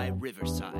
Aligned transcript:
by 0.00 0.06
Riverside. 0.06 0.72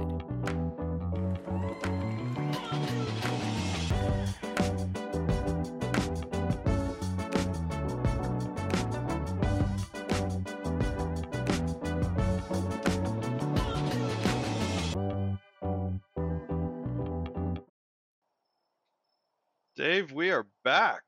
Dave, 19.76 20.12
we 20.12 20.30
are 20.30 20.46
back, 20.64 21.02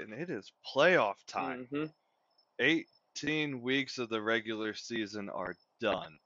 and 0.00 0.12
it 0.12 0.28
is 0.28 0.50
playoff 0.74 1.24
time. 1.28 1.68
Mhm. 1.68 1.94
18 2.58 3.62
weeks 3.62 3.98
of 3.98 4.08
the 4.08 4.20
regular 4.20 4.74
season 4.74 5.28
are 5.30 5.54
done. 5.78 6.18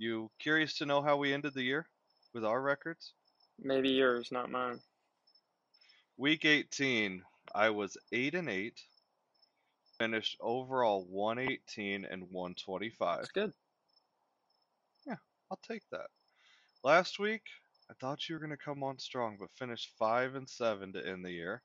You 0.00 0.30
curious 0.38 0.78
to 0.78 0.86
know 0.86 1.02
how 1.02 1.18
we 1.18 1.34
ended 1.34 1.52
the 1.52 1.62
year 1.62 1.86
with 2.32 2.42
our 2.42 2.62
records? 2.62 3.12
Maybe 3.62 3.90
yours, 3.90 4.32
not 4.32 4.50
mine. 4.50 4.80
Week 6.16 6.46
18, 6.46 7.22
I 7.54 7.68
was 7.68 7.98
8 8.10 8.34
and 8.34 8.48
8, 8.48 8.80
finished 9.98 10.38
overall 10.40 11.04
118 11.06 12.06
and 12.06 12.22
125. 12.30 13.16
That's 13.18 13.30
good. 13.32 13.52
Yeah, 15.06 15.16
I'll 15.50 15.60
take 15.68 15.82
that. 15.92 16.06
Last 16.82 17.18
week, 17.18 17.42
I 17.90 17.94
thought 18.00 18.26
you 18.26 18.36
were 18.36 18.40
going 18.40 18.56
to 18.56 18.56
come 18.56 18.82
on 18.82 18.98
strong, 18.98 19.36
but 19.38 19.50
finished 19.50 19.90
5 19.98 20.34
and 20.34 20.48
7 20.48 20.94
to 20.94 21.06
end 21.06 21.26
the 21.26 21.30
year. 21.30 21.60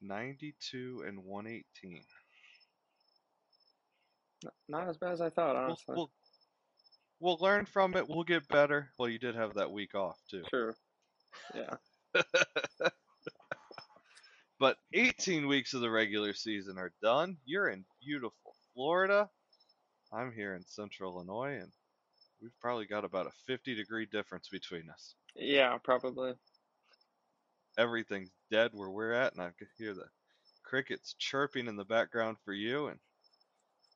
92 0.00 1.04
and 1.06 1.22
118. 1.22 2.02
Not 4.68 4.88
as 4.88 4.96
bad 4.96 5.12
as 5.12 5.20
I 5.20 5.30
thought, 5.30 5.54
We'll, 5.54 5.64
honestly. 5.64 5.94
we'll, 5.96 6.10
we'll 7.20 7.38
learn 7.40 7.66
from 7.66 7.94
it. 7.96 8.08
We'll 8.08 8.24
get 8.24 8.48
better. 8.48 8.90
Well, 8.98 9.08
you 9.08 9.18
did 9.18 9.34
have 9.34 9.54
that 9.54 9.70
week 9.70 9.94
off, 9.94 10.18
too. 10.30 10.42
True. 10.48 10.74
Yeah. 11.54 11.74
but 14.58 14.76
18 14.92 15.46
weeks 15.46 15.74
of 15.74 15.80
the 15.80 15.90
regular 15.90 16.32
season 16.34 16.78
are 16.78 16.92
done. 17.02 17.36
You're 17.44 17.68
in 17.68 17.84
beautiful 18.04 18.54
Florida. 18.74 19.28
I'm 20.12 20.32
here 20.32 20.54
in 20.54 20.64
central 20.66 21.14
Illinois, 21.14 21.58
and 21.60 21.72
we've 22.40 22.58
probably 22.60 22.86
got 22.86 23.04
about 23.04 23.26
a 23.26 23.32
50 23.46 23.74
degree 23.74 24.06
difference 24.06 24.48
between 24.48 24.88
us. 24.90 25.14
Yeah, 25.34 25.76
probably. 25.82 26.32
Everything's 27.78 28.30
dead 28.50 28.70
where 28.72 28.90
we're 28.90 29.12
at, 29.12 29.32
and 29.34 29.42
I 29.42 29.50
could 29.58 29.68
hear 29.76 29.94
the 29.94 30.06
crickets 30.62 31.14
chirping 31.18 31.66
in 31.66 31.76
the 31.76 31.84
background 31.84 32.36
for 32.44 32.52
you. 32.52 32.86
And 32.86 32.98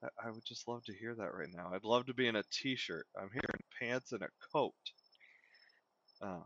I, 0.02 0.08
I 0.26 0.30
would 0.30 0.44
just 0.44 0.68
love 0.68 0.84
to 0.84 0.94
hear 0.94 1.14
that 1.14 1.34
right 1.34 1.52
now. 1.52 1.70
I'd 1.72 1.84
love 1.84 2.06
to 2.06 2.14
be 2.14 2.28
in 2.28 2.36
a 2.36 2.44
t 2.50 2.76
shirt. 2.76 3.06
I'm 3.16 3.30
here 3.30 3.42
in 3.54 3.60
pants 3.78 4.12
and 4.12 4.22
a 4.22 4.28
coat. 4.52 4.74
Uh, 6.20 6.40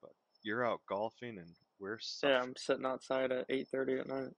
but 0.00 0.12
you're 0.42 0.66
out 0.66 0.80
golfing, 0.88 1.38
and 1.38 1.54
we're 1.78 1.98
Yeah. 2.22 2.42
I'm 2.42 2.56
sitting 2.56 2.86
outside 2.86 3.32
at 3.32 3.46
8:30 3.50 4.00
at 4.00 4.06
night. 4.08 4.34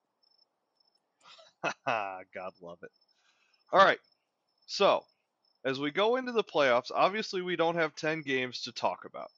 God 1.86 2.52
love 2.60 2.78
it. 2.82 2.90
All 3.72 3.84
right. 3.84 4.00
So, 4.66 5.04
as 5.64 5.78
we 5.80 5.90
go 5.90 6.16
into 6.16 6.32
the 6.32 6.44
playoffs, 6.44 6.90
obviously 6.94 7.42
we 7.42 7.56
don't 7.56 7.76
have 7.76 7.94
10 7.94 8.22
games 8.22 8.62
to 8.62 8.72
talk 8.72 9.04
about. 9.04 9.30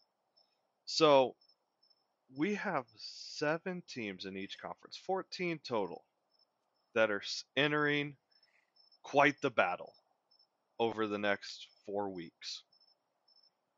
So, 0.87 1.37
we 2.37 2.55
have 2.55 2.87
seven 2.97 3.83
teams 3.89 4.25
in 4.25 4.37
each 4.37 4.59
conference, 4.59 4.97
14 4.97 5.61
total, 5.65 6.05
that 6.95 7.11
are 7.11 7.23
entering 7.57 8.17
quite 9.03 9.41
the 9.41 9.51
battle 9.51 9.93
over 10.79 11.07
the 11.07 11.19
next 11.19 11.67
four 11.87 12.11
weeks. 12.11 12.63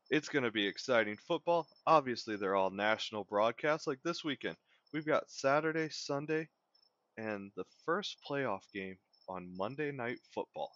It's 0.09 0.29
going 0.29 0.43
to 0.43 0.51
be 0.51 0.67
exciting 0.67 1.17
football. 1.27 1.67
Obviously, 1.87 2.35
they're 2.35 2.55
all 2.55 2.69
national 2.69 3.23
broadcasts 3.23 3.87
like 3.87 3.99
this 4.03 4.23
weekend. 4.23 4.55
We've 4.93 5.05
got 5.05 5.29
Saturday, 5.29 5.89
Sunday, 5.89 6.49
and 7.17 7.51
the 7.55 7.65
first 7.85 8.17
playoff 8.29 8.61
game 8.73 8.97
on 9.27 9.55
Monday 9.57 9.91
Night 9.91 10.19
Football. 10.33 10.71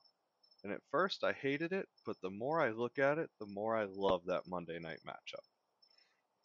And 0.64 0.74
at 0.74 0.81
first 0.91 1.24
I 1.24 1.34
hated 1.34 1.72
it, 1.72 1.88
but 2.06 2.18
the 2.22 2.29
more 2.29 2.62
I 2.62 2.72
look 2.72 3.00
at 3.00 3.19
it, 3.19 3.29
the 3.40 3.46
more 3.46 3.78
I 3.78 3.85
love 3.90 4.22
that 4.25 4.47
Monday 4.47 4.79
night 4.79 5.00
matchup. 5.08 5.46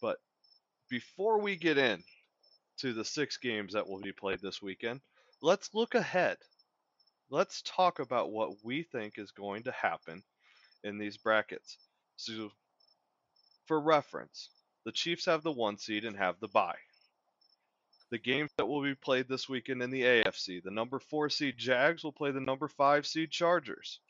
But 0.01 0.19
before 0.91 1.41
we 1.41 1.57
get 1.57 1.79
in 1.79 2.03
to 2.79 2.93
the 2.93 3.05
six 3.05 3.39
games 3.39 3.73
that 3.73 3.89
will 3.89 4.01
be 4.01 4.13
played 4.13 4.41
this 4.41 4.61
weekend, 4.61 5.01
let's 5.41 5.71
look 5.73 5.95
ahead. 5.95 6.37
Let's 7.33 7.63
talk 7.63 7.99
about 7.99 8.31
what 8.31 8.63
we 8.63 8.85
think 8.85 9.19
is 9.19 9.33
going 9.33 9.65
to 9.65 9.73
happen 9.73 10.23
in 10.85 10.99
these 10.99 11.17
brackets. 11.17 11.79
So, 12.17 12.53
for 13.67 13.81
reference, 13.81 14.51
the 14.85 14.93
Chiefs 14.93 15.25
have 15.25 15.43
the 15.43 15.51
one 15.51 15.79
seed 15.79 16.05
and 16.05 16.17
have 16.17 16.39
the 16.39 16.49
bye 16.49 16.79
the 18.13 18.19
games 18.19 18.51
that 18.59 18.67
will 18.67 18.83
be 18.83 18.95
played 18.95 19.27
this 19.27 19.49
weekend 19.49 19.83
in 19.83 19.91
the 19.91 20.03
AFC. 20.03 20.63
The 20.63 20.71
number 20.71 20.99
four 20.99 21.31
seed 21.31 21.57
Jags 21.57 22.05
will 22.05 22.13
play 22.13 22.31
the 22.31 22.41
number 22.41 22.69
five 22.69 23.07
seed 23.07 23.31
Chargers. 23.31 24.01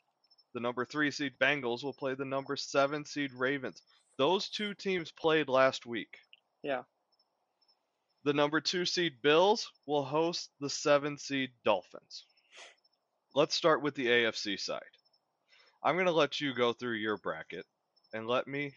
The 0.53 0.59
number 0.59 0.83
three 0.83 1.09
seed 1.09 1.39
Bengals 1.39 1.83
will 1.83 1.93
play 1.93 2.13
the 2.13 2.25
number 2.25 2.57
seven 2.57 3.05
seed 3.05 3.31
Ravens. 3.33 3.81
Those 4.17 4.49
two 4.49 4.73
teams 4.73 5.09
played 5.09 5.47
last 5.47 5.85
week. 5.85 6.17
Yeah. 6.63 6.83
The 8.25 8.33
number 8.33 8.59
two 8.59 8.85
seed 8.85 9.21
Bills 9.21 9.71
will 9.85 10.03
host 10.03 10.49
the 10.59 10.69
seven 10.69 11.17
seed 11.17 11.51
Dolphins. 11.63 12.25
Let's 13.35 13.55
start 13.55 13.81
with 13.81 13.95
the 13.95 14.05
AFC 14.05 14.59
side. 14.59 14.81
I'm 15.83 15.95
going 15.95 16.05
to 16.05 16.11
let 16.11 16.39
you 16.39 16.53
go 16.53 16.71
through 16.71 16.97
your 16.97 17.17
bracket 17.17 17.65
and 18.13 18.27
let 18.27 18.45
me 18.47 18.75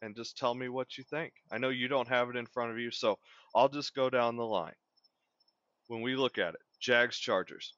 and 0.00 0.14
just 0.14 0.38
tell 0.38 0.54
me 0.54 0.68
what 0.68 0.96
you 0.96 1.02
think. 1.02 1.32
I 1.50 1.58
know 1.58 1.70
you 1.70 1.88
don't 1.88 2.06
have 2.06 2.30
it 2.30 2.36
in 2.36 2.46
front 2.46 2.70
of 2.70 2.78
you, 2.78 2.92
so 2.92 3.18
I'll 3.52 3.68
just 3.68 3.96
go 3.96 4.08
down 4.08 4.36
the 4.36 4.46
line. 4.46 4.76
When 5.88 6.02
we 6.02 6.14
look 6.14 6.38
at 6.38 6.54
it, 6.54 6.60
Jags 6.78 7.18
Chargers. 7.18 7.74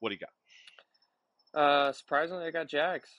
What 0.00 0.08
do 0.08 0.14
you 0.14 0.20
got? 1.52 1.60
Uh, 1.60 1.92
surprisingly, 1.92 2.46
I 2.46 2.52
got 2.52 2.68
Jags. 2.68 3.10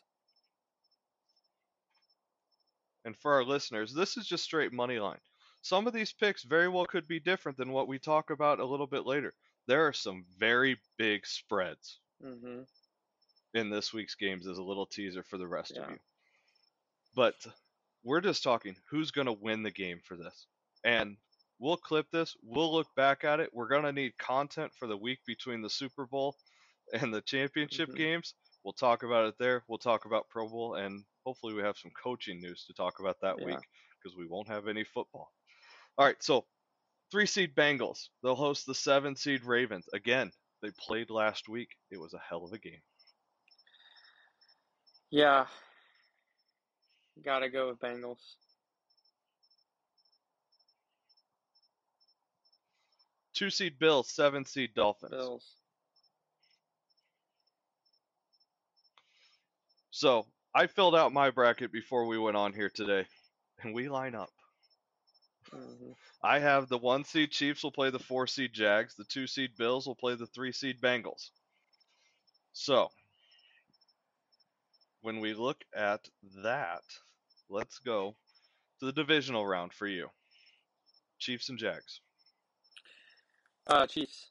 And 3.06 3.16
for 3.17 3.34
our 3.34 3.44
listeners, 3.44 3.94
this 3.94 4.17
is 4.17 4.25
just 4.25 4.44
straight 4.44 4.73
money 4.73 4.97
line. 4.97 5.19
Some 5.62 5.85
of 5.85 5.94
these 5.94 6.12
picks 6.12 6.41
very 6.44 6.69
well 6.69 6.88
could 6.88 7.07
be 7.07 7.19
different 7.19 7.59
than 7.59 7.72
what 7.72 7.88
we 7.88 8.00
talk 8.00 8.31
about 8.31 8.59
a 8.59 8.66
little 8.66 8.88
bit 8.88 9.06
later. 9.06 9.35
There 9.67 9.85
are 9.85 9.94
some 9.94 10.25
very 10.40 10.78
big 10.97 11.28
spreads 11.28 12.00
hmm 12.22 12.61
in 13.53 13.69
this 13.69 13.94
week's 13.94 14.16
games 14.16 14.45
as 14.45 14.57
a 14.57 14.63
little 14.63 14.85
teaser 14.85 15.23
for 15.23 15.38
the 15.38 15.47
rest 15.47 15.72
of 15.78 15.89
you. 15.89 15.97
But 17.16 17.35
we're 18.03 18.22
just 18.22 18.44
talking 18.44 18.75
who's 18.89 19.11
going 19.11 19.25
to 19.28 19.33
win 19.33 19.63
the 19.63 19.72
game 19.72 20.00
for 20.03 20.16
this. 20.16 20.45
And 20.83 21.17
we'll 21.57 21.78
clip 21.78 22.11
this, 22.11 22.35
we'll 22.44 22.72
look 22.72 22.94
back 22.95 23.23
at 23.23 23.39
it. 23.39 23.50
We're 23.53 23.69
going 23.69 23.83
to 23.83 23.91
need 23.94 24.17
content 24.17 24.73
for 24.78 24.88
the 24.88 24.97
week 24.97 25.19
between 25.25 25.61
the 25.61 25.69
Super 25.69 26.05
Bowl 26.05 26.35
and 26.94 27.13
the 27.13 27.22
championship 27.22 27.89
Mhm. 27.89 27.97
games. 27.97 28.35
We'll 28.63 28.73
talk 28.73 29.03
about 29.03 29.28
it 29.28 29.35
there. 29.39 29.63
We'll 29.67 29.79
talk 29.79 30.05
about 30.05 30.29
Pro 30.29 30.47
Bowl 30.47 30.75
and 30.75 31.05
hopefully 31.25 31.53
we 31.53 31.63
have 31.63 31.78
some 31.78 31.91
coaching 31.91 32.41
news 32.41 32.66
to 32.66 32.73
talk 32.73 32.99
about 32.99 33.19
that 33.22 33.39
Yeah. 33.39 33.45
week 33.45 33.59
because 33.97 34.16
we 34.16 34.28
won't 34.28 34.49
have 34.49 34.67
any 34.67 34.84
football. 34.84 35.34
All 35.97 36.05
right, 36.05 36.22
so 36.22 36.45
three 37.11 37.25
seed 37.25 37.55
Bengals. 37.55 38.09
They'll 38.22 38.35
host 38.35 38.66
the 38.66 38.75
seven 38.75 39.16
seed 39.16 39.44
Ravens. 39.44 39.88
Again, 39.94 40.31
they 40.62 40.69
played 40.79 41.09
last 41.09 41.47
week. 41.47 41.69
It 41.91 42.00
was 42.00 42.13
a 42.13 42.19
hell 42.19 42.45
of 42.45 42.53
a 42.53 42.57
game. 42.57 42.81
Yeah. 45.09 45.45
Gotta 47.23 47.50
go 47.50 47.69
with 47.69 47.79
Bengals. 47.79 48.35
Two 53.34 53.50
seed 53.50 53.78
Bills, 53.79 54.09
seven 54.11 54.46
seed 54.46 54.72
Dolphins. 54.76 55.11
Bills. 55.11 55.46
So 59.91 60.26
I 60.55 60.67
filled 60.67 60.96
out 60.96 61.14
my 61.14 61.29
bracket 61.29 61.72
before 61.72 62.05
we 62.05 62.17
went 62.17 62.37
on 62.37 62.53
here 62.53 62.70
today, 62.70 63.05
and 63.61 63.73
we 63.73 63.90
line 63.90 64.16
up. 64.16 64.29
Hmm 65.52 65.91
I 66.23 66.40
have 66.40 66.67
the 66.67 66.78
one 66.78 67.03
seed 67.03 67.32
Chiefs 67.32 67.64
will 67.64 67.72
play 67.72 67.90
the 67.90 67.99
four 67.99 68.28
seed 68.28 68.52
Jags, 68.53 68.96
the 68.96 69.03
two 69.03 69.28
seed 69.28 69.52
Bills 69.58 69.85
will 69.85 69.96
play 69.96 70.16
the 70.16 70.26
three 70.26 70.52
seed 70.52 70.82
Bengals. 70.82 71.29
So 72.53 72.90
when 75.02 75.20
we 75.20 75.34
look 75.34 75.64
at 75.76 76.09
that, 76.44 76.82
let's 77.49 77.79
go 77.79 78.16
to 78.79 78.85
the 78.88 78.91
divisional 78.91 79.46
round 79.46 79.73
for 79.73 79.88
you. 79.88 80.09
Chiefs 81.20 81.50
and 81.50 81.58
Jags. 81.58 82.02
Uh, 83.67 83.85
Chiefs. 83.85 84.29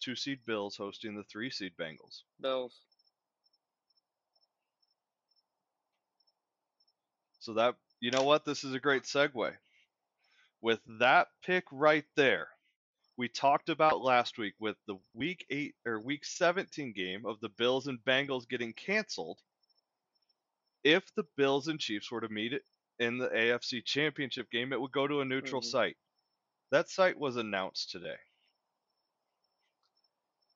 Two 0.00 0.16
seed 0.16 0.40
Bills 0.46 0.76
hosting 0.76 1.14
the 1.14 1.24
three 1.24 1.50
seed 1.50 1.72
Bengals. 1.78 2.22
Bills. 2.40 2.80
So 7.42 7.54
that 7.54 7.74
you 7.98 8.12
know 8.12 8.22
what? 8.22 8.44
This 8.44 8.62
is 8.62 8.72
a 8.72 8.78
great 8.78 9.02
segue. 9.02 9.56
With 10.60 10.80
that 11.00 11.26
pick 11.42 11.64
right 11.72 12.04
there, 12.14 12.48
we 13.16 13.28
talked 13.28 13.68
about 13.68 14.00
last 14.00 14.38
week 14.38 14.54
with 14.60 14.76
the 14.86 14.96
week 15.12 15.44
8 15.50 15.74
or 15.84 15.98
week 15.98 16.24
17 16.24 16.92
game 16.92 17.26
of 17.26 17.40
the 17.40 17.48
Bills 17.48 17.88
and 17.88 17.98
Bengals 18.04 18.48
getting 18.48 18.72
canceled. 18.72 19.40
If 20.84 21.12
the 21.16 21.24
Bills 21.36 21.66
and 21.66 21.80
Chiefs 21.80 22.12
were 22.12 22.20
to 22.20 22.28
meet 22.28 22.62
in 23.00 23.18
the 23.18 23.28
AFC 23.28 23.84
Championship 23.84 24.48
game, 24.48 24.72
it 24.72 24.80
would 24.80 24.92
go 24.92 25.08
to 25.08 25.20
a 25.20 25.24
neutral 25.24 25.62
Mhm. 25.62 25.64
site. 25.64 25.96
That 26.70 26.88
site 26.88 27.18
was 27.18 27.34
announced 27.36 27.90
today. 27.90 28.18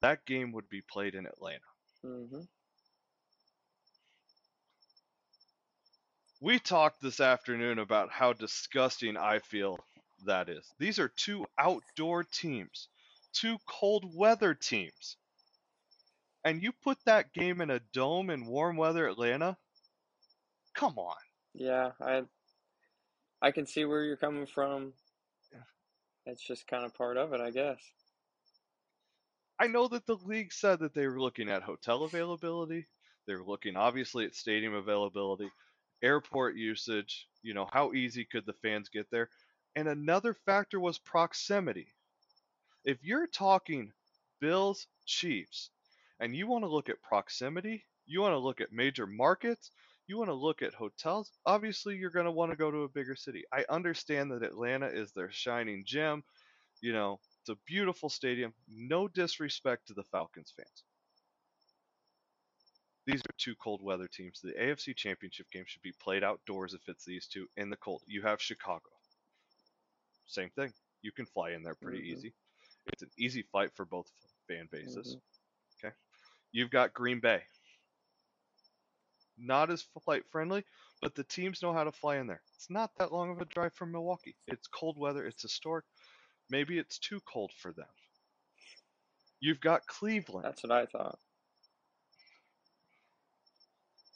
That 0.02 0.24
game 0.24 0.52
would 0.52 0.68
be 0.68 0.82
played 0.82 1.16
in 1.16 1.26
Atlanta. 1.26 1.66
hmm 2.02 2.42
We 6.40 6.58
talked 6.58 7.00
this 7.00 7.20
afternoon 7.20 7.78
about 7.78 8.10
how 8.10 8.34
disgusting 8.34 9.16
I 9.16 9.38
feel 9.38 9.78
that 10.26 10.48
is. 10.48 10.70
These 10.78 10.98
are 10.98 11.08
two 11.08 11.46
outdoor 11.58 12.24
teams, 12.24 12.88
two 13.32 13.56
cold 13.66 14.04
weather 14.14 14.54
teams. 14.54 15.16
And 16.44 16.62
you 16.62 16.72
put 16.72 16.98
that 17.06 17.32
game 17.32 17.60
in 17.60 17.70
a 17.70 17.80
dome 17.92 18.30
in 18.30 18.46
warm 18.46 18.76
weather 18.76 19.08
Atlanta? 19.08 19.56
Come 20.74 20.98
on. 20.98 21.16
Yeah, 21.54 21.92
I 22.00 22.24
I 23.40 23.50
can 23.50 23.66
see 23.66 23.84
where 23.84 24.04
you're 24.04 24.16
coming 24.16 24.46
from. 24.46 24.92
It's 26.26 26.42
just 26.42 26.66
kind 26.66 26.84
of 26.84 26.94
part 26.94 27.16
of 27.16 27.32
it, 27.32 27.40
I 27.40 27.50
guess. 27.50 27.78
I 29.58 29.68
know 29.68 29.88
that 29.88 30.06
the 30.06 30.16
league 30.16 30.52
said 30.52 30.80
that 30.80 30.92
they 30.92 31.06
were 31.06 31.20
looking 31.20 31.48
at 31.48 31.62
hotel 31.62 32.02
availability. 32.02 32.86
They 33.26 33.34
were 33.34 33.44
looking 33.44 33.76
obviously 33.76 34.26
at 34.26 34.34
stadium 34.34 34.74
availability, 34.74 35.50
airport 36.02 36.56
usage, 36.56 37.28
you 37.42 37.54
know, 37.54 37.68
how 37.72 37.92
easy 37.92 38.24
could 38.24 38.46
the 38.46 38.52
fans 38.52 38.88
get 38.88 39.10
there? 39.10 39.28
And 39.74 39.88
another 39.88 40.34
factor 40.34 40.80
was 40.80 40.98
proximity. 40.98 41.88
If 42.84 42.98
you're 43.02 43.26
talking 43.26 43.92
Bills, 44.40 44.86
Chiefs, 45.06 45.70
and 46.20 46.34
you 46.34 46.46
want 46.46 46.64
to 46.64 46.70
look 46.70 46.88
at 46.88 47.02
proximity, 47.02 47.84
you 48.06 48.20
want 48.20 48.32
to 48.32 48.38
look 48.38 48.60
at 48.60 48.72
major 48.72 49.06
markets, 49.06 49.70
you 50.06 50.16
want 50.16 50.30
to 50.30 50.34
look 50.34 50.62
at 50.62 50.74
hotels, 50.74 51.30
obviously 51.44 51.96
you're 51.96 52.10
going 52.10 52.26
to 52.26 52.32
want 52.32 52.52
to 52.52 52.56
go 52.56 52.70
to 52.70 52.84
a 52.84 52.88
bigger 52.88 53.16
city. 53.16 53.44
I 53.52 53.64
understand 53.68 54.30
that 54.30 54.42
Atlanta 54.42 54.86
is 54.86 55.12
their 55.12 55.30
shining 55.32 55.84
gem. 55.84 56.22
You 56.80 56.92
know, 56.92 57.18
it's 57.40 57.50
a 57.50 57.56
beautiful 57.66 58.08
stadium. 58.08 58.52
No 58.68 59.08
disrespect 59.08 59.88
to 59.88 59.94
the 59.94 60.04
Falcons 60.04 60.52
fans. 60.56 60.84
These 63.06 63.20
are 63.20 63.34
two 63.38 63.54
cold 63.56 63.82
weather 63.82 64.08
teams. 64.08 64.40
The 64.40 64.52
AFC 64.52 64.94
Championship 64.96 65.48
game 65.52 65.64
should 65.66 65.82
be 65.82 65.92
played 65.92 66.24
outdoors 66.24 66.74
if 66.74 66.88
it's 66.88 67.04
these 67.04 67.26
two 67.28 67.48
in 67.56 67.70
the 67.70 67.76
cold. 67.76 68.02
You 68.06 68.22
have 68.22 68.42
Chicago. 68.42 68.90
Same 70.26 70.50
thing. 70.50 70.72
You 71.02 71.12
can 71.12 71.26
fly 71.26 71.50
in 71.50 71.62
there 71.62 71.76
pretty 71.76 72.00
Mhm. 72.00 72.16
easy. 72.16 72.34
It's 72.86 73.02
an 73.02 73.10
easy 73.16 73.42
flight 73.42 73.72
for 73.76 73.84
both 73.84 74.10
fan 74.48 74.66
bases. 74.66 75.14
Mhm. 75.16 75.22
Okay. 75.78 75.96
You've 76.50 76.70
got 76.70 76.94
Green 76.94 77.20
Bay. 77.20 77.46
Not 79.36 79.70
as 79.70 79.82
flight 79.82 80.28
friendly, 80.30 80.64
but 81.00 81.14
the 81.14 81.24
teams 81.24 81.62
know 81.62 81.72
how 81.72 81.84
to 81.84 81.92
fly 81.92 82.16
in 82.16 82.26
there. 82.26 82.42
It's 82.54 82.70
not 82.70 82.94
that 82.96 83.12
long 83.12 83.30
of 83.30 83.40
a 83.40 83.44
drive 83.44 83.74
from 83.74 83.92
Milwaukee. 83.92 84.36
It's 84.46 84.66
cold 84.66 84.98
weather. 84.98 85.26
It's 85.26 85.42
historic. 85.42 85.84
Maybe 86.48 86.78
it's 86.78 86.98
too 86.98 87.20
cold 87.20 87.52
for 87.52 87.72
them. 87.72 87.88
You've 89.38 89.60
got 89.60 89.86
Cleveland. 89.86 90.44
That's 90.44 90.62
what 90.62 90.72
I 90.72 90.86
thought. 90.86 91.20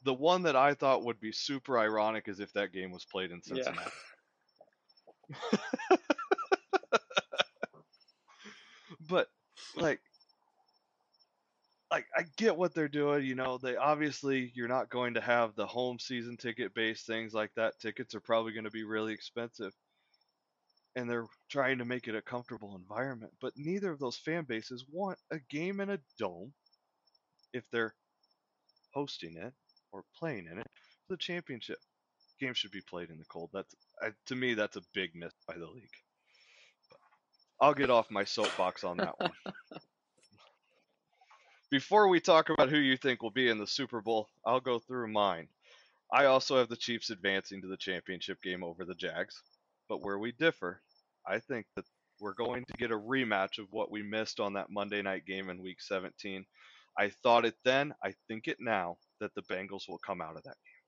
The 0.05 0.15
one 0.15 0.43
that 0.45 0.57
I 0.57 0.75
thought 0.75 1.05
would 1.05 1.21
be 1.21 1.33
super 1.33 1.79
ironic 1.79 2.29
is 2.29 2.41
if 2.41 2.53
that 2.55 2.73
game 2.73 2.91
was 2.91 3.05
played 3.05 3.31
in 3.31 3.41
Yeah. 3.45 3.45
Cincinnati. 3.65 3.91
but 9.09 9.29
like 9.77 10.01
like 11.91 12.07
I 12.17 12.23
get 12.37 12.57
what 12.57 12.75
they're 12.75 12.89
doing, 12.89 13.25
you 13.25 13.35
know, 13.35 13.59
they 13.59 13.77
obviously 13.77 14.53
you're 14.55 14.69
not 14.69 14.91
going 14.91 15.15
to 15.15 15.21
have 15.21 15.57
the 15.57 15.67
home 15.67 15.99
season 15.99 16.37
ticket 16.37 16.75
based 16.75 17.07
things 17.07 17.35
like 17.35 17.51
that. 17.57 17.81
Tickets 17.81 18.15
are 18.15 18.21
probably 18.21 18.53
going 18.53 18.65
to 18.65 18.71
be 18.71 18.85
really 18.85 19.13
expensive. 19.13 19.73
And 20.97 21.09
they're 21.09 21.27
trying 21.49 21.79
to 21.79 21.85
make 21.85 22.09
it 22.09 22.17
a 22.17 22.23
comfortable 22.23 22.77
environment, 22.77 23.33
but 23.41 23.53
neither 23.57 23.91
of 23.93 24.01
those 24.01 24.19
fan 24.19 24.45
bases 24.45 24.85
want 24.89 25.19
a 25.31 25.39
game 25.51 25.81
in 25.81 25.91
a 25.91 26.01
dome 26.19 26.53
if 27.53 27.65
they're 27.71 27.95
hosting 28.93 29.37
it 29.37 29.53
or 29.93 30.05
playing 30.19 30.49
in 30.51 30.59
it. 30.59 30.67
The 31.09 31.17
championship 31.17 31.79
game 32.41 32.55
should 32.55 32.71
be 32.71 32.81
played 32.81 33.11
in 33.11 33.19
the 33.19 33.25
cold. 33.25 33.51
That's 33.53 33.75
I, 34.01 34.11
to 34.27 34.35
me 34.35 34.55
that's 34.55 34.77
a 34.77 34.83
big 34.95 35.15
miss 35.15 35.33
by 35.47 35.55
the 35.55 35.67
league. 35.67 35.89
I'll 37.61 37.75
get 37.75 37.91
off 37.91 38.11
my 38.11 38.25
soapbox 38.25 38.85
on 38.85 38.97
that 38.99 39.19
one. 39.21 39.33
Before 41.71 42.09
we 42.09 42.19
talk 42.19 42.49
about 42.49 42.71
who 42.71 42.79
you 42.79 42.97
think 42.97 43.23
will 43.23 43.31
be 43.31 43.49
in 43.49 43.59
the 43.59 43.67
Super 43.67 44.01
Bowl, 44.01 44.29
I'll 44.47 44.61
go 44.61 44.79
through 44.79 45.13
mine. 45.13 45.47
I 46.13 46.25
also 46.25 46.59
have 46.59 46.69
the 46.69 46.77
Chiefs 46.77 47.11
advancing 47.11 47.61
to 47.61 47.69
the 47.69 47.77
championship 47.77 48.43
game 48.43 48.65
over 48.65 48.85
the 48.85 48.95
Jags. 48.95 49.41
But 49.89 50.03
where 50.03 50.19
we 50.19 50.33
differ, 50.33 50.81
I 51.27 51.39
think 51.39 51.67
that 51.77 51.85
we're 52.21 52.35
going 52.35 52.65
to 52.65 52.73
get 52.79 52.91
a 52.91 52.99
rematch 52.99 53.59
of 53.59 53.67
what 53.71 53.91
we 53.91 54.03
missed 54.03 54.41
on 54.41 54.55
that 54.55 54.71
Monday 54.71 55.03
night 55.03 55.27
game 55.27 55.51
in 55.51 55.63
week 55.63 55.81
17. 55.81 56.45
I 56.99 57.11
thought 57.23 57.45
it 57.45 57.55
then, 57.65 57.95
I 58.03 58.15
think 58.27 58.49
it 58.49 58.59
now, 58.61 58.97
that 59.21 59.35
the 59.35 59.43
Bengals 59.43 59.89
will 59.89 59.99
come 59.99 60.21
out 60.21 60.37
of 60.37 60.43
that 60.43 60.57
game. 60.65 60.81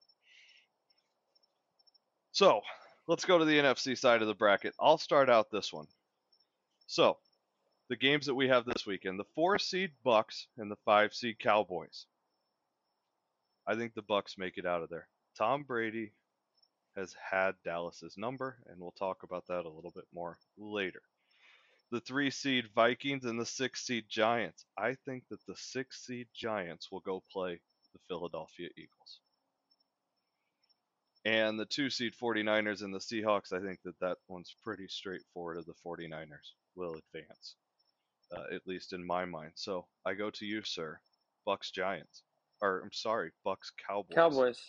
So, 2.32 2.62
let's 3.06 3.24
go 3.24 3.38
to 3.38 3.44
the 3.44 3.58
NFC 3.58 3.96
side 3.96 4.22
of 4.22 4.28
the 4.28 4.34
bracket. 4.34 4.74
I'll 4.80 4.98
start 4.98 5.28
out 5.28 5.50
this 5.50 5.72
one. 5.72 5.86
So, 6.86 7.18
the 7.88 7.96
games 7.96 8.26
that 8.26 8.34
we 8.34 8.48
have 8.48 8.64
this 8.64 8.86
weekend 8.86 9.20
the 9.20 9.24
four 9.34 9.58
seed 9.58 9.90
Bucks 10.02 10.46
and 10.56 10.70
the 10.70 10.78
five 10.84 11.12
seed 11.14 11.38
Cowboys. 11.38 12.06
I 13.66 13.74
think 13.74 13.94
the 13.94 14.02
Bucks 14.02 14.38
make 14.38 14.56
it 14.56 14.66
out 14.66 14.82
of 14.82 14.88
there. 14.88 15.08
Tom 15.36 15.62
Brady 15.62 16.12
has 16.96 17.14
had 17.14 17.54
Dallas's 17.64 18.16
number, 18.18 18.56
and 18.66 18.80
we'll 18.80 18.92
talk 18.92 19.22
about 19.22 19.46
that 19.48 19.64
a 19.64 19.68
little 19.68 19.92
bit 19.94 20.06
more 20.12 20.38
later. 20.58 21.02
The 21.90 22.00
three 22.00 22.30
seed 22.30 22.68
Vikings 22.74 23.24
and 23.24 23.38
the 23.38 23.46
six 23.46 23.84
seed 23.84 24.04
Giants. 24.08 24.64
I 24.78 24.94
think 25.04 25.24
that 25.28 25.44
the 25.46 25.56
six 25.56 26.04
seed 26.06 26.28
Giants 26.34 26.90
will 26.90 27.00
go 27.00 27.22
play 27.30 27.60
the 27.92 27.98
Philadelphia 28.08 28.68
Eagles. 28.76 29.20
And 31.24 31.58
the 31.58 31.66
two 31.66 31.88
seed 31.88 32.14
49ers 32.20 32.82
and 32.82 32.92
the 32.92 32.98
Seahawks, 32.98 33.52
I 33.52 33.60
think 33.64 33.80
that 33.84 33.98
that 34.00 34.18
one's 34.28 34.56
pretty 34.64 34.88
straightforward 34.88 35.56
of 35.58 35.66
the 35.66 35.74
49ers 35.86 36.54
will 36.74 36.94
advance, 36.94 37.54
uh, 38.36 38.52
at 38.54 38.66
least 38.66 38.92
in 38.92 39.06
my 39.06 39.24
mind. 39.24 39.52
So 39.54 39.86
I 40.04 40.14
go 40.14 40.30
to 40.30 40.44
you, 40.44 40.62
sir. 40.64 40.98
Bucks 41.46 41.70
Giants. 41.70 42.22
Or, 42.60 42.80
I'm 42.82 42.92
sorry, 42.92 43.30
Bucks 43.44 43.70
Cowboys. 43.88 44.14
Cowboys. 44.14 44.60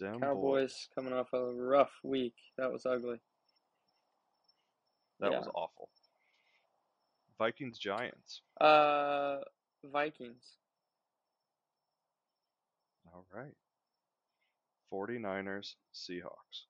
Them 0.00 0.20
Cowboys 0.20 0.70
boys. 0.72 0.88
coming 0.94 1.12
off 1.12 1.32
a 1.32 1.52
rough 1.54 1.90
week. 2.04 2.34
That 2.56 2.72
was 2.72 2.86
ugly. 2.86 3.20
That 5.20 5.32
Yeah. 5.32 5.38
was 5.40 5.48
awful. 5.54 5.90
Vikings 7.38 7.78
Giants. 7.78 8.42
Uh, 8.60 9.38
Vikings. 9.84 10.56
All 13.12 13.24
right. 13.32 13.54
49ers 14.92 15.74
Seahawks. 15.94 16.66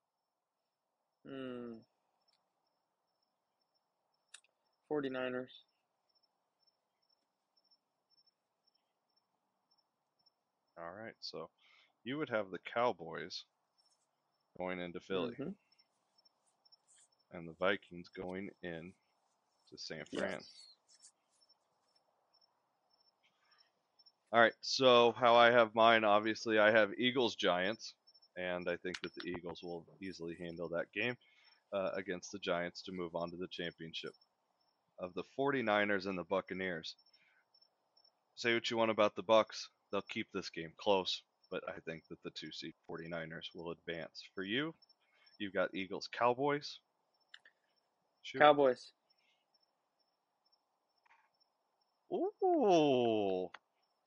Hmm. 1.27 1.79
49ers. 4.91 5.49
All 10.79 10.93
right. 10.93 11.15
So 11.21 11.51
you 12.05 12.19
would 12.19 12.31
have 12.31 12.51
the 12.51 12.59
Cowboys 12.73 13.45
going 14.57 14.81
into 14.81 15.01
Philly 15.01 15.35
Mhm. 15.35 15.55
and 17.33 17.49
the 17.49 17.53
Vikings 17.55 18.09
going 18.09 18.51
in 18.63 18.95
to 19.71 19.79
San 19.79 20.05
Fran. 20.15 20.33
Yes. 20.33 20.69
All 24.33 24.41
right. 24.41 24.53
So 24.61 25.15
how 25.19 25.37
I 25.37 25.51
have 25.51 25.75
mine, 25.75 26.05
obviously, 26.05 26.59
I 26.59 26.71
have 26.71 26.91
Eagles 26.99 27.35
Giants, 27.35 27.95
and 28.37 28.69
I 28.69 28.77
think 28.77 29.01
that 29.03 29.15
the 29.15 29.29
Eagles 29.29 29.61
will 29.63 29.87
easily 30.03 30.37
handle 30.39 30.69
that 30.71 30.93
game 30.93 31.17
uh, 31.73 31.91
against 31.95 32.33
the 32.33 32.39
Giants 32.39 32.83
to 32.83 32.93
move 32.93 33.15
on 33.15 33.31
to 33.31 33.37
the 33.37 33.49
championship. 33.51 34.13
Of 34.99 35.15
the 35.15 35.25
49ers 35.39 36.07
and 36.07 36.19
the 36.19 36.25
Buccaneers, 36.25 36.95
say 38.35 38.53
what 38.53 38.71
you 38.71 38.77
want 38.77 38.91
about 38.91 39.15
the 39.15 39.23
Bucks, 39.23 39.69
they'll 39.91 40.03
keep 40.03 40.27
this 40.33 40.51
game 40.51 40.73
close, 40.77 41.23
but 41.51 41.63
I 41.69 41.79
think 41.87 42.03
that 42.11 42.23
the 42.25 42.31
two 42.31 42.51
seed 42.53 42.75
49ers 42.91 43.55
will 43.55 43.71
advance. 43.71 44.23
For 44.35 44.43
you, 44.43 44.75
you've 45.39 45.55
got 45.55 45.75
Eagles 45.75 46.09
Cowboys. 46.13 46.81
Shoot. 48.23 48.41
Cowboys. 48.41 48.93
Ooh, 52.13 53.51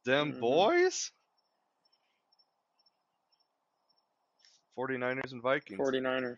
them 0.06 0.32
mm-hmm. 0.32 0.40
boys. 0.40 1.12
49ers 4.78 5.32
and 5.32 5.42
Vikings. 5.42 5.80
49ers. 5.80 6.38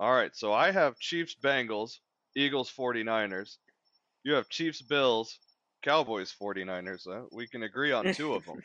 All 0.00 0.14
right, 0.14 0.34
so 0.34 0.52
I 0.52 0.70
have 0.70 0.98
Chiefs 0.98 1.34
Bengals, 1.42 1.98
Eagles 2.36 2.72
49ers. 2.76 3.56
You 4.22 4.34
have 4.34 4.48
Chiefs 4.48 4.82
Bills, 4.82 5.38
Cowboys 5.82 6.34
49ers. 6.40 7.06
We 7.32 7.48
can 7.48 7.62
agree 7.62 7.92
on 7.92 8.12
two 8.12 8.34
of 8.34 8.44
them. 8.46 8.62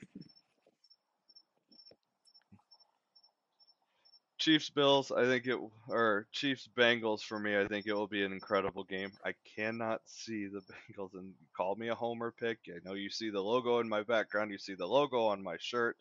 Chiefs 4.43 4.69
Bills, 4.69 5.09
I 5.09 5.23
think 5.23 5.47
it 5.47 5.57
or 5.87 6.27
Chiefs 6.33 6.67
Bengals 6.77 7.21
for 7.21 7.39
me, 7.39 7.57
I 7.57 7.65
think 7.65 7.87
it 7.87 7.93
will 7.93 8.09
be 8.09 8.25
an 8.25 8.33
incredible 8.33 8.83
game. 8.83 9.13
I 9.23 9.33
cannot 9.55 10.01
see 10.05 10.47
the 10.47 10.59
Bengals 10.97 11.13
and 11.13 11.33
call 11.55 11.75
me 11.75 11.87
a 11.87 11.95
homer 11.95 12.33
pick. 12.37 12.59
I 12.67 12.79
know 12.83 12.93
you 12.93 13.09
see 13.09 13.29
the 13.29 13.39
logo 13.39 13.79
in 13.79 13.87
my 13.87 14.03
background, 14.03 14.51
you 14.51 14.57
see 14.57 14.75
the 14.75 14.85
logo 14.85 15.27
on 15.27 15.41
my 15.41 15.55
shirt. 15.61 15.95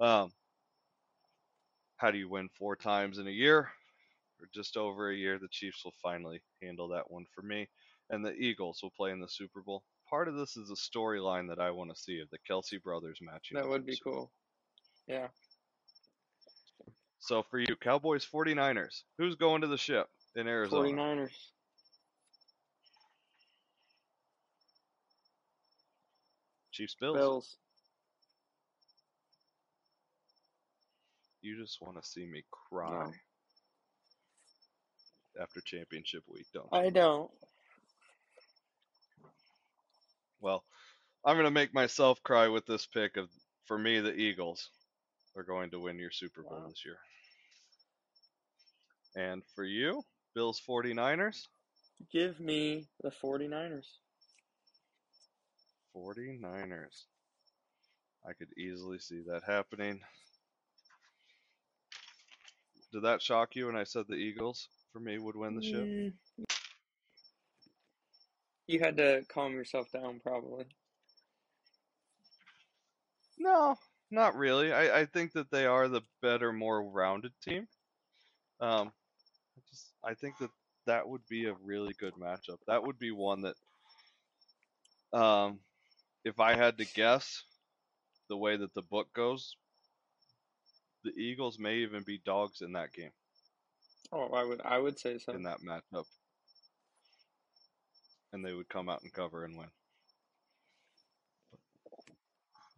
Um, 0.00 0.32
how 1.98 2.10
do 2.10 2.18
you 2.18 2.28
win 2.28 2.48
four 2.58 2.74
times 2.74 3.18
in 3.18 3.28
a 3.28 3.30
year? 3.30 3.70
Or 4.40 4.48
just 4.52 4.76
over 4.76 5.10
a 5.10 5.16
year, 5.16 5.38
the 5.38 5.46
Chiefs 5.48 5.84
will 5.84 5.94
finally 6.02 6.42
handle 6.60 6.88
that 6.88 7.08
one 7.12 7.26
for 7.32 7.42
me. 7.42 7.68
And 8.10 8.24
the 8.24 8.32
Eagles 8.32 8.80
will 8.82 8.90
play 8.90 9.12
in 9.12 9.20
the 9.20 9.28
Super 9.28 9.62
Bowl. 9.62 9.84
Part 10.10 10.26
of 10.26 10.34
this 10.34 10.56
is 10.56 10.72
a 10.72 10.98
storyline 10.98 11.48
that 11.48 11.60
I 11.60 11.70
want 11.70 11.94
to 11.94 12.02
see 12.02 12.18
of 12.18 12.28
the 12.30 12.38
Kelce 12.50 12.82
brothers 12.82 13.20
matching. 13.22 13.54
That 13.54 13.68
would 13.68 13.86
be 13.86 13.92
the 13.92 13.96
Super 13.98 14.10
Bowl. 14.10 14.18
cool. 14.18 14.32
Yeah. 15.06 15.28
So 17.22 17.44
for 17.44 17.60
you, 17.60 17.76
Cowboys 17.80 18.26
49ers, 18.26 19.02
who's 19.16 19.36
going 19.36 19.60
to 19.60 19.68
the 19.68 19.78
ship 19.78 20.08
in 20.34 20.48
Arizona? 20.48 20.88
49ers. 20.88 21.30
Chiefs 26.72 26.96
Bills. 26.98 27.16
Bills. 27.16 27.56
You 31.42 31.56
just 31.56 31.80
want 31.80 32.02
to 32.02 32.08
see 32.08 32.26
me 32.26 32.42
cry 32.50 33.12
after 35.40 35.60
championship 35.60 36.24
week, 36.26 36.46
don't 36.52 36.66
you? 36.72 36.78
I 36.78 36.90
don't. 36.90 37.30
Well, 40.40 40.64
I'm 41.24 41.36
going 41.36 41.44
to 41.44 41.52
make 41.52 41.72
myself 41.72 42.20
cry 42.24 42.48
with 42.48 42.66
this 42.66 42.84
pick 42.86 43.16
of 43.16 43.28
for 43.66 43.78
me 43.78 44.00
the 44.00 44.12
Eagles 44.12 44.70
are 45.36 45.42
going 45.42 45.70
to 45.70 45.80
win 45.80 45.98
your 45.98 46.10
Super 46.10 46.42
Bowl 46.42 46.60
Wow. 46.60 46.68
this 46.68 46.84
year. 46.84 46.98
And 49.14 49.42
for 49.54 49.64
you, 49.64 50.04
Bills 50.34 50.60
49ers? 50.66 51.48
Give 52.10 52.38
me 52.40 52.88
the 53.02 53.10
49ers. 53.10 53.98
49ers. 55.94 57.04
I 58.26 58.32
could 58.32 58.52
easily 58.56 58.98
see 58.98 59.20
that 59.26 59.42
happening. 59.46 60.00
Did 62.92 63.02
that 63.04 63.22
shock 63.22 63.56
you 63.56 63.66
when 63.66 63.76
I 63.76 63.84
said 63.84 64.04
the 64.08 64.14
Eagles 64.16 64.68
for 64.92 65.00
me 65.00 65.18
would 65.18 65.36
win 65.36 65.56
the 65.56 65.62
ship? 65.62 65.84
Mm. 65.84 66.12
You 68.68 68.80
had 68.80 68.96
to 68.98 69.22
calm 69.28 69.52
yourself 69.54 69.90
down, 69.92 70.20
probably. 70.22 70.64
No, 73.38 73.76
not 74.12 74.36
really. 74.36 74.72
I, 74.72 75.00
I 75.00 75.06
think 75.06 75.32
that 75.34 75.50
they 75.50 75.66
are 75.66 75.88
the 75.88 76.02
better, 76.22 76.52
more 76.52 76.82
rounded 76.84 77.32
team. 77.42 77.68
Um, 78.60 78.92
I 79.56 79.60
just 79.70 79.86
I 80.04 80.14
think 80.14 80.38
that 80.38 80.50
that 80.86 81.08
would 81.08 81.22
be 81.28 81.46
a 81.46 81.54
really 81.64 81.94
good 81.98 82.14
matchup. 82.14 82.58
That 82.68 82.84
would 82.84 82.98
be 82.98 83.10
one 83.12 83.42
that, 83.42 83.56
um, 85.18 85.60
if 86.24 86.40
I 86.40 86.56
had 86.56 86.78
to 86.78 86.84
guess, 86.84 87.42
the 88.28 88.36
way 88.36 88.56
that 88.56 88.74
the 88.74 88.82
book 88.82 89.08
goes, 89.14 89.56
the 91.04 91.12
Eagles 91.16 91.58
may 91.58 91.78
even 91.78 92.02
be 92.04 92.18
dogs 92.18 92.62
in 92.62 92.72
that 92.72 92.92
game, 92.92 93.12
Oh, 94.12 94.28
I 94.34 94.44
would 94.44 94.60
I 94.64 94.78
would 94.78 94.98
say 94.98 95.18
so. 95.18 95.32
in 95.32 95.44
that 95.44 95.60
matchup, 95.62 96.06
and 98.32 98.44
they 98.44 98.52
would 98.52 98.68
come 98.68 98.88
out 98.88 99.02
and 99.02 99.12
cover 99.12 99.44
and 99.44 99.56
win. 99.56 99.68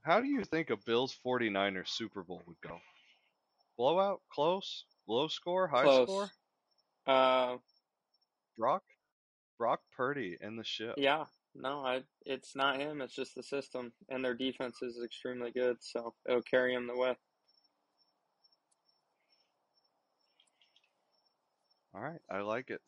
How 0.05 0.21
do 0.21 0.27
you 0.29 0.45
think 0.45 0.69
a 0.71 0.77
Bills 0.77 1.17
49ers 1.25 1.89
Super 1.89 2.23
Bowl 2.23 2.43
would 2.47 2.61
go? 2.61 2.79
Blowout, 3.79 4.21
close, 4.31 4.85
low 5.09 5.29
score, 5.29 5.67
high 5.67 5.83
Close. 5.83 6.07
score? 6.07 6.31
Uh, 7.07 7.57
Brock, 8.59 8.83
Brock 9.59 9.81
Purdy 9.97 10.37
in 10.41 10.57
the 10.57 10.65
ship. 10.65 10.95
yeah. 10.99 11.25
No, 11.57 11.87
I. 11.87 12.03
It's 12.27 12.57
not 12.57 12.81
him. 12.81 13.01
It's 13.01 13.15
just 13.15 13.37
the 13.37 13.43
system, 13.43 13.93
and 14.09 14.25
their 14.25 14.35
defense 14.35 14.83
is 14.83 15.01
extremely 15.05 15.53
good, 15.53 15.77
so 15.81 16.13
it'll 16.29 16.43
carry 16.43 16.75
him 16.75 16.89
the 16.89 16.97
way. 16.97 17.15
All 21.95 22.01
right, 22.01 22.21
I 22.29 22.41
like 22.41 22.71
it. 22.71 22.81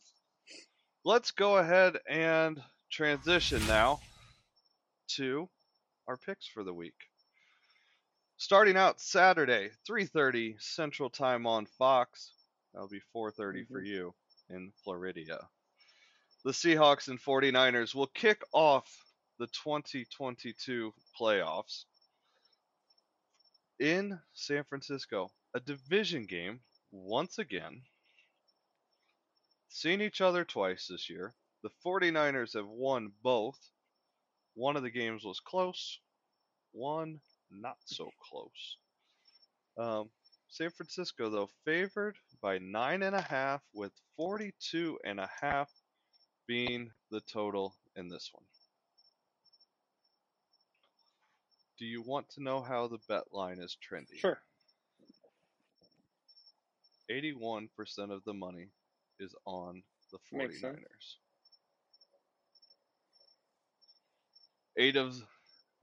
Let's 1.04 1.30
go 1.30 1.58
ahead 1.58 1.96
and 2.10 2.60
transition 2.90 3.64
now 3.68 4.00
to 5.10 5.48
our 6.06 6.16
picks 6.16 6.46
for 6.46 6.64
the 6.64 6.74
week. 6.74 7.10
Starting 8.38 8.76
out 8.76 9.00
Saturday, 9.00 9.70
3:30 9.86 10.56
Central 10.58 11.10
Time 11.10 11.46
on 11.46 11.66
Fox. 11.66 12.34
That'll 12.72 12.88
be 12.88 13.00
4:30 13.00 13.64
for 13.64 13.80
Mhm. 13.80 13.84
you 13.84 14.14
in 14.50 14.72
Florida. 14.72 15.50
The 16.44 16.52
Seahawks 16.52 17.08
and 17.08 17.20
49ers 17.20 17.94
will 17.94 18.06
kick 18.06 18.42
off 18.52 19.04
the 19.38 19.48
2022 19.48 20.94
playoffs 21.18 21.84
in 23.78 24.20
San 24.32 24.64
Francisco. 24.64 25.32
A 25.54 25.60
division 25.60 26.26
game 26.26 26.64
once 26.90 27.38
again. 27.38 27.84
Seen 29.68 30.00
each 30.00 30.20
other 30.20 30.44
twice 30.44 30.86
this 30.88 31.08
year. 31.10 31.34
The 31.62 31.70
49ers 31.70 32.54
have 32.54 32.68
won 32.68 33.08
both. 33.22 33.72
One 34.56 34.76
of 34.76 34.82
the 34.82 34.90
games 34.90 35.22
was 35.22 35.38
close, 35.38 36.00
one 36.72 37.20
not 37.50 37.76
so 37.84 38.10
close. 38.30 38.76
Um, 39.78 40.10
San 40.48 40.70
Francisco, 40.70 41.28
though, 41.28 41.50
favored 41.64 42.16
by 42.40 42.58
nine 42.58 43.02
and 43.02 43.14
a 43.14 43.20
half, 43.20 43.60
with 43.74 43.92
42 44.16 44.98
and 45.04 45.20
a 45.20 45.28
half 45.40 45.70
being 46.46 46.90
the 47.10 47.20
total 47.20 47.74
in 47.96 48.08
this 48.08 48.30
one. 48.32 48.44
Do 51.78 51.84
you 51.84 52.02
want 52.02 52.30
to 52.30 52.42
know 52.42 52.62
how 52.62 52.88
the 52.88 52.98
bet 53.06 53.24
line 53.32 53.58
is 53.60 53.76
trending? 53.82 54.16
Sure. 54.16 54.38
81% 57.10 57.68
of 58.10 58.24
the 58.24 58.32
money 58.32 58.68
is 59.20 59.34
on 59.44 59.82
the 60.10 60.18
Makes 60.32 60.60
sense. 60.62 60.78
49ers. 60.78 61.25
Eight 64.78 64.96
of 64.96 65.16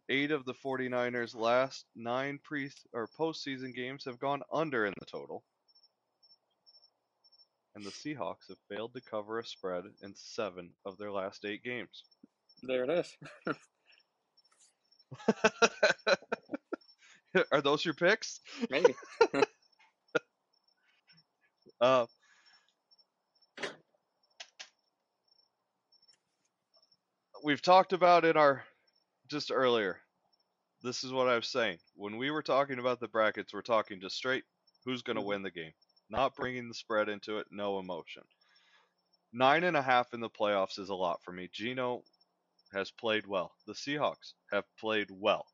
eight 0.09 0.31
of 0.31 0.45
the 0.45 0.53
49ers 0.53 1.35
last 1.35 1.85
nine 1.95 2.39
pre 2.43 2.69
or 2.93 3.07
postseason 3.19 3.73
games 3.73 4.05
have 4.05 4.19
gone 4.19 4.41
under 4.51 4.85
in 4.85 4.93
the 4.99 5.05
total. 5.05 5.43
And 7.75 7.83
the 7.83 7.89
Seahawks 7.89 8.49
have 8.49 8.57
failed 8.69 8.93
to 8.93 9.01
cover 9.01 9.39
a 9.39 9.45
spread 9.45 9.85
in 10.03 10.13
seven 10.15 10.71
of 10.85 10.97
their 10.97 11.11
last 11.11 11.43
eight 11.45 11.63
games. 11.63 12.03
There 12.61 12.83
it 12.83 12.89
is. 12.91 13.17
Are 17.51 17.61
those 17.61 17.83
your 17.83 17.95
picks? 17.95 18.39
Maybe. 18.69 18.93
Uh, 21.81 22.05
we've 27.43 27.61
talked 27.61 27.91
about 27.91 28.23
in 28.23 28.37
our 28.37 28.63
just 29.27 29.51
earlier. 29.51 29.99
This 30.81 31.03
is 31.03 31.11
what 31.11 31.29
I 31.29 31.35
was 31.35 31.47
saying. 31.47 31.79
When 31.95 32.17
we 32.17 32.31
were 32.31 32.43
talking 32.43 32.79
about 32.79 32.99
the 32.99 33.07
brackets, 33.07 33.53
we're 33.53 33.61
talking 33.61 34.01
just 34.01 34.15
straight 34.17 34.43
who's 34.85 35.01
going 35.01 35.15
to 35.15 35.21
Mhm. 35.21 35.27
win 35.27 35.41
the 35.43 35.51
game, 35.51 35.73
not 36.09 36.35
bringing 36.35 36.67
the 36.67 36.73
spread 36.73 37.09
into 37.09 37.37
it, 37.39 37.47
no 37.51 37.79
emotion. 37.79 38.23
Nine 39.31 39.63
and 39.63 39.77
a 39.77 39.81
half 39.81 40.13
in 40.13 40.19
the 40.19 40.29
playoffs 40.29 40.77
is 40.77 40.89
a 40.89 40.95
lot 40.95 41.23
for 41.23 41.31
me. 41.31 41.47
Geno 41.47 42.03
has 42.73 42.91
played 42.91 43.25
well. 43.25 43.55
The 43.65 43.73
Seahawks 43.73 44.33
have 44.51 44.65
played 44.77 45.09
well. 45.09 45.47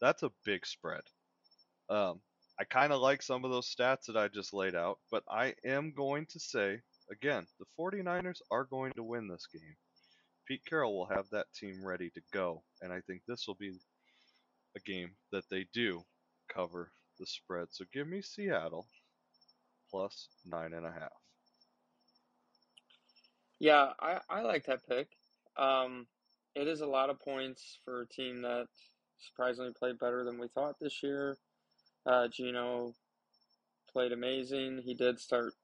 That's 0.00 0.22
a 0.22 0.32
big 0.44 0.66
spread. 0.66 1.02
Um, 1.88 2.22
I 2.58 2.64
kind 2.64 2.92
of 2.92 3.00
like 3.00 3.22
some 3.22 3.44
of 3.44 3.50
those 3.50 3.74
stats 3.74 4.06
that 4.06 4.16
I 4.16 4.28
just 4.28 4.52
laid 4.52 4.74
out, 4.74 5.00
but 5.10 5.24
I 5.28 5.54
am 5.64 5.92
going 5.92 6.26
to 6.26 6.40
say, 6.40 6.82
again, 7.10 7.46
the 7.58 7.66
49ers 7.78 8.42
are 8.50 8.64
going 8.64 8.92
to 8.94 9.02
win 9.02 9.28
this 9.28 9.46
game. 9.46 9.76
Pete 10.46 10.64
Carroll 10.64 10.96
will 10.96 11.06
have 11.06 11.28
that 11.30 11.46
team 11.54 11.84
ready 11.84 12.10
to 12.10 12.20
go, 12.32 12.62
and 12.80 12.92
I 12.92 13.00
think 13.00 13.22
this 13.26 13.46
will 13.46 13.56
be 13.56 13.78
a 14.76 14.80
game 14.80 15.10
that 15.32 15.44
they 15.50 15.66
do 15.72 16.02
cover 16.48 16.92
the 17.18 17.26
spread. 17.26 17.68
So 17.70 17.84
give 17.92 18.06
me 18.06 18.22
Seattle 18.22 18.86
plus 19.90 20.28
nine 20.44 20.72
and 20.72 20.86
a 20.86 20.92
half. 20.92 21.12
Yeah, 23.58 23.92
I, 24.00 24.18
I 24.28 24.42
like 24.42 24.66
that 24.66 24.86
pick. 24.86 25.08
Um, 25.56 26.06
it 26.54 26.68
is 26.68 26.80
a 26.80 26.86
lot 26.86 27.10
of 27.10 27.18
points 27.18 27.78
for 27.84 28.02
a 28.02 28.08
team 28.08 28.42
that 28.42 28.66
surprisingly 29.18 29.72
played 29.72 29.98
better 29.98 30.24
than 30.24 30.38
we 30.38 30.48
thought 30.48 30.76
this 30.80 31.02
year. 31.02 31.38
Uh, 32.04 32.28
Geno 32.28 32.92
played 33.90 34.12
amazing. 34.12 34.82
He 34.84 34.94
did 34.94 35.18
start 35.18 35.54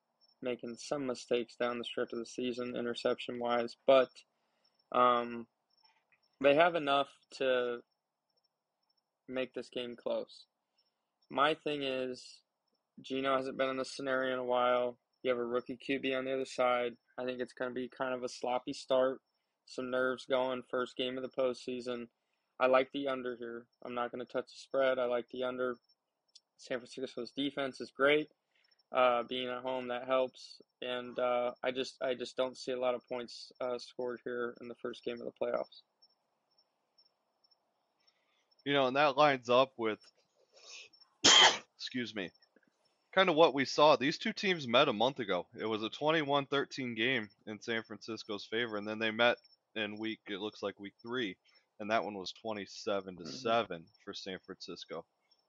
making 0.40 0.76
some 0.78 1.06
mistakes 1.06 1.54
down 1.56 1.78
the 1.78 1.84
stretch 1.84 2.12
of 2.12 2.18
the 2.18 2.26
season, 2.26 2.74
interception 2.76 3.38
wise, 3.38 3.76
but 3.86 4.08
um, 4.92 5.46
they 6.40 6.54
have 6.54 6.74
enough 6.74 7.08
to 7.38 7.78
make 9.28 9.54
this 9.54 9.68
game 9.68 9.96
close. 9.96 10.46
My 11.30 11.54
thing 11.54 11.82
is, 11.82 12.40
Geno 13.00 13.36
hasn't 13.36 13.56
been 13.56 13.70
in 13.70 13.78
this 13.78 13.94
scenario 13.96 14.34
in 14.34 14.38
a 14.38 14.44
while. 14.44 14.98
You 15.22 15.30
have 15.30 15.38
a 15.38 15.44
rookie 15.44 15.78
QB 15.78 16.16
on 16.16 16.24
the 16.24 16.34
other 16.34 16.44
side. 16.44 16.92
I 17.18 17.24
think 17.24 17.40
it's 17.40 17.52
going 17.52 17.70
to 17.70 17.74
be 17.74 17.88
kind 17.88 18.14
of 18.14 18.22
a 18.22 18.28
sloppy 18.28 18.72
start, 18.72 19.20
some 19.66 19.90
nerves 19.90 20.26
going, 20.28 20.62
first 20.68 20.96
game 20.96 21.16
of 21.16 21.22
the 21.22 21.28
postseason. 21.28 22.08
I 22.60 22.66
like 22.66 22.90
the 22.92 23.08
under 23.08 23.36
here. 23.36 23.66
I'm 23.84 23.94
not 23.94 24.12
going 24.12 24.24
to 24.24 24.30
touch 24.30 24.46
the 24.46 24.56
spread. 24.56 24.98
I 24.98 25.06
like 25.06 25.26
the 25.32 25.44
under. 25.44 25.76
San 26.58 26.78
Francisco's 26.78 27.32
defense 27.32 27.80
is 27.80 27.90
great. 27.90 28.28
Uh, 28.92 29.22
being 29.22 29.48
at 29.48 29.62
home 29.62 29.88
that 29.88 30.04
helps, 30.06 30.60
and 30.82 31.18
uh, 31.18 31.52
I 31.62 31.70
just 31.70 31.94
I 32.02 32.12
just 32.14 32.36
don't 32.36 32.56
see 32.56 32.72
a 32.72 32.78
lot 32.78 32.94
of 32.94 33.06
points 33.08 33.50
uh, 33.60 33.78
scored 33.78 34.20
here 34.22 34.54
in 34.60 34.68
the 34.68 34.74
first 34.74 35.02
game 35.02 35.18
of 35.18 35.24
the 35.24 35.32
playoffs. 35.40 35.80
You 38.64 38.74
know, 38.74 38.86
and 38.86 38.96
that 38.96 39.16
lines 39.16 39.48
up 39.48 39.72
with, 39.76 39.98
excuse 41.76 42.14
me, 42.14 42.30
kind 43.14 43.28
of 43.28 43.34
what 43.34 43.54
we 43.54 43.64
saw. 43.64 43.96
These 43.96 44.18
two 44.18 44.32
teams 44.32 44.68
met 44.68 44.88
a 44.88 44.92
month 44.92 45.18
ago. 45.18 45.46
It 45.58 45.66
was 45.66 45.82
a 45.82 45.88
21 45.88 46.46
13 46.46 46.94
game 46.94 47.28
in 47.46 47.60
San 47.60 47.82
Francisco's 47.82 48.44
favor, 48.44 48.76
and 48.76 48.86
then 48.86 48.98
they 48.98 49.10
met 49.10 49.38
in 49.74 49.98
week, 49.98 50.20
it 50.28 50.38
looks 50.38 50.62
like 50.62 50.78
week 50.78 50.94
three, 51.02 51.36
and 51.80 51.90
that 51.90 52.04
one 52.04 52.14
was 52.14 52.32
27 52.32 53.16
to 53.16 53.22
Mhm. 53.24 53.28
7 53.28 53.84
for 54.04 54.12
San 54.12 54.38
Francisco. 54.40 55.04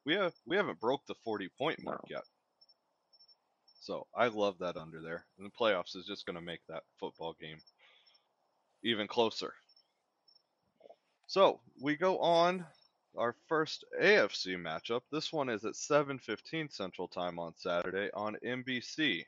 We 0.05 0.13
have 0.15 0.33
we 0.45 0.55
haven't 0.55 0.79
broke 0.79 1.05
the 1.05 1.15
40 1.15 1.49
point 1.49 1.83
mark 1.83 2.01
No. 2.09 2.15
yet. 2.17 2.23
So 3.83 4.07
I 4.15 4.27
love 4.27 4.59
that 4.59 4.77
under 4.77 5.01
there. 5.01 5.25
And 5.37 5.45
the 5.45 5.51
playoffs 5.51 5.97
is 5.97 6.05
just 6.05 6.25
going 6.25 6.37
to 6.37 6.41
make 6.41 6.61
that 6.69 6.83
football 7.01 7.33
game 7.33 7.57
even 8.81 9.07
closer. 9.07 9.53
So 11.27 11.59
we 11.81 11.97
go 11.97 12.19
on 12.19 12.65
our 13.17 13.35
first 13.49 13.83
AFC 14.01 14.55
matchup. 14.55 15.01
This 15.11 15.33
one 15.33 15.49
is 15.49 15.65
at 15.65 15.75
7:15 15.75 16.71
Central 16.71 17.09
Time 17.09 17.37
on 17.37 17.57
Saturday 17.57 18.09
on 18.13 18.37
NBC. 18.37 19.25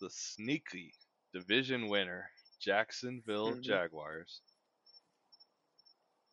The 0.00 0.10
sneaky 0.10 0.92
division 1.32 1.86
winner, 1.86 2.28
Jacksonville 2.58 3.54
Mhm. 3.54 3.62
Jaguars, 3.62 4.42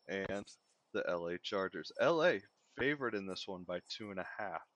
and 0.08 0.44
the 0.92 1.08
LA 1.08 1.38
Chargers. 1.38 1.92
LA 2.00 2.40
favored 2.76 3.14
in 3.14 3.26
this 3.26 3.46
one 3.46 3.62
by 3.62 3.80
two 3.88 4.10
and 4.10 4.18
a 4.18 4.28
half. 4.36 4.66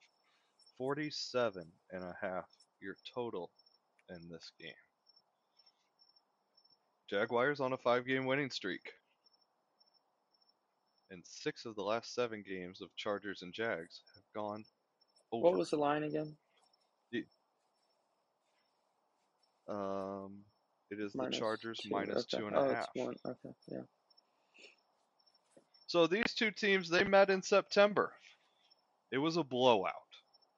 47 0.77 1.65
and 1.91 2.03
a 2.03 2.15
half 2.21 2.45
your 2.81 2.95
total 3.13 3.51
in 4.09 4.29
this 4.29 4.51
game. 4.59 4.71
Jaguars 7.09 7.59
on 7.59 7.73
a 7.73 7.77
five 7.77 8.05
game 8.05 8.25
winning 8.25 8.49
streak. 8.49 8.91
And 11.09 11.23
six 11.25 11.65
of 11.65 11.75
the 11.75 11.83
last 11.83 12.13
seven 12.13 12.43
games 12.47 12.81
of 12.81 12.93
Chargers 12.97 13.41
and 13.41 13.53
Jags 13.53 14.01
have 14.13 14.23
gone 14.35 14.65
over. 15.31 15.43
What 15.43 15.57
was 15.57 15.69
the 15.69 15.77
line 15.77 16.03
again? 16.03 16.35
Um, 19.69 20.39
it 20.89 20.99
is 20.99 21.13
Minus 21.13 21.35
the 21.35 21.39
Chargers 21.39 21.77
two, 21.83 21.89
minus 21.91 22.25
okay. 22.33 22.37
two 22.39 22.47
and 22.47 22.55
a 22.55 22.59
oh, 22.59 22.73
half. 22.73 22.87
it's 22.95 23.05
one. 23.05 23.15
Okay, 23.25 23.55
yeah. 23.69 23.81
So 25.87 26.07
these 26.07 26.33
two 26.35 26.51
teams 26.51 26.89
they 26.89 27.03
met 27.03 27.29
in 27.29 27.41
September. 27.41 28.13
It 29.11 29.17
was 29.17 29.37
a 29.37 29.43
blowout. 29.43 29.93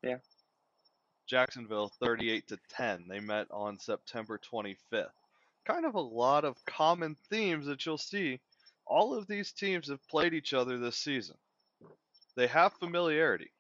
Yeah. 0.04 0.18
Jacksonville 1.28 1.92
38 2.02 2.48
to 2.50 2.60
10. 2.70 3.06
They 3.10 3.20
met 3.20 3.48
on 3.52 3.80
September 3.80 4.40
25th. 4.40 5.10
Kind 5.66 5.86
of 5.86 5.96
a 5.96 6.02
lot 6.02 6.46
of 6.46 6.64
common 6.66 7.16
themes 7.30 7.68
that 7.68 7.86
you'll 7.86 7.98
see. 7.98 8.40
All 8.86 9.18
of 9.18 9.28
these 9.28 9.52
teams 9.52 9.90
have 9.90 10.06
played 10.10 10.34
each 10.34 10.54
other 10.54 10.78
this 10.78 10.98
season. 10.98 11.36
They 12.36 12.48
have 12.48 12.74
familiarity. 12.74 13.52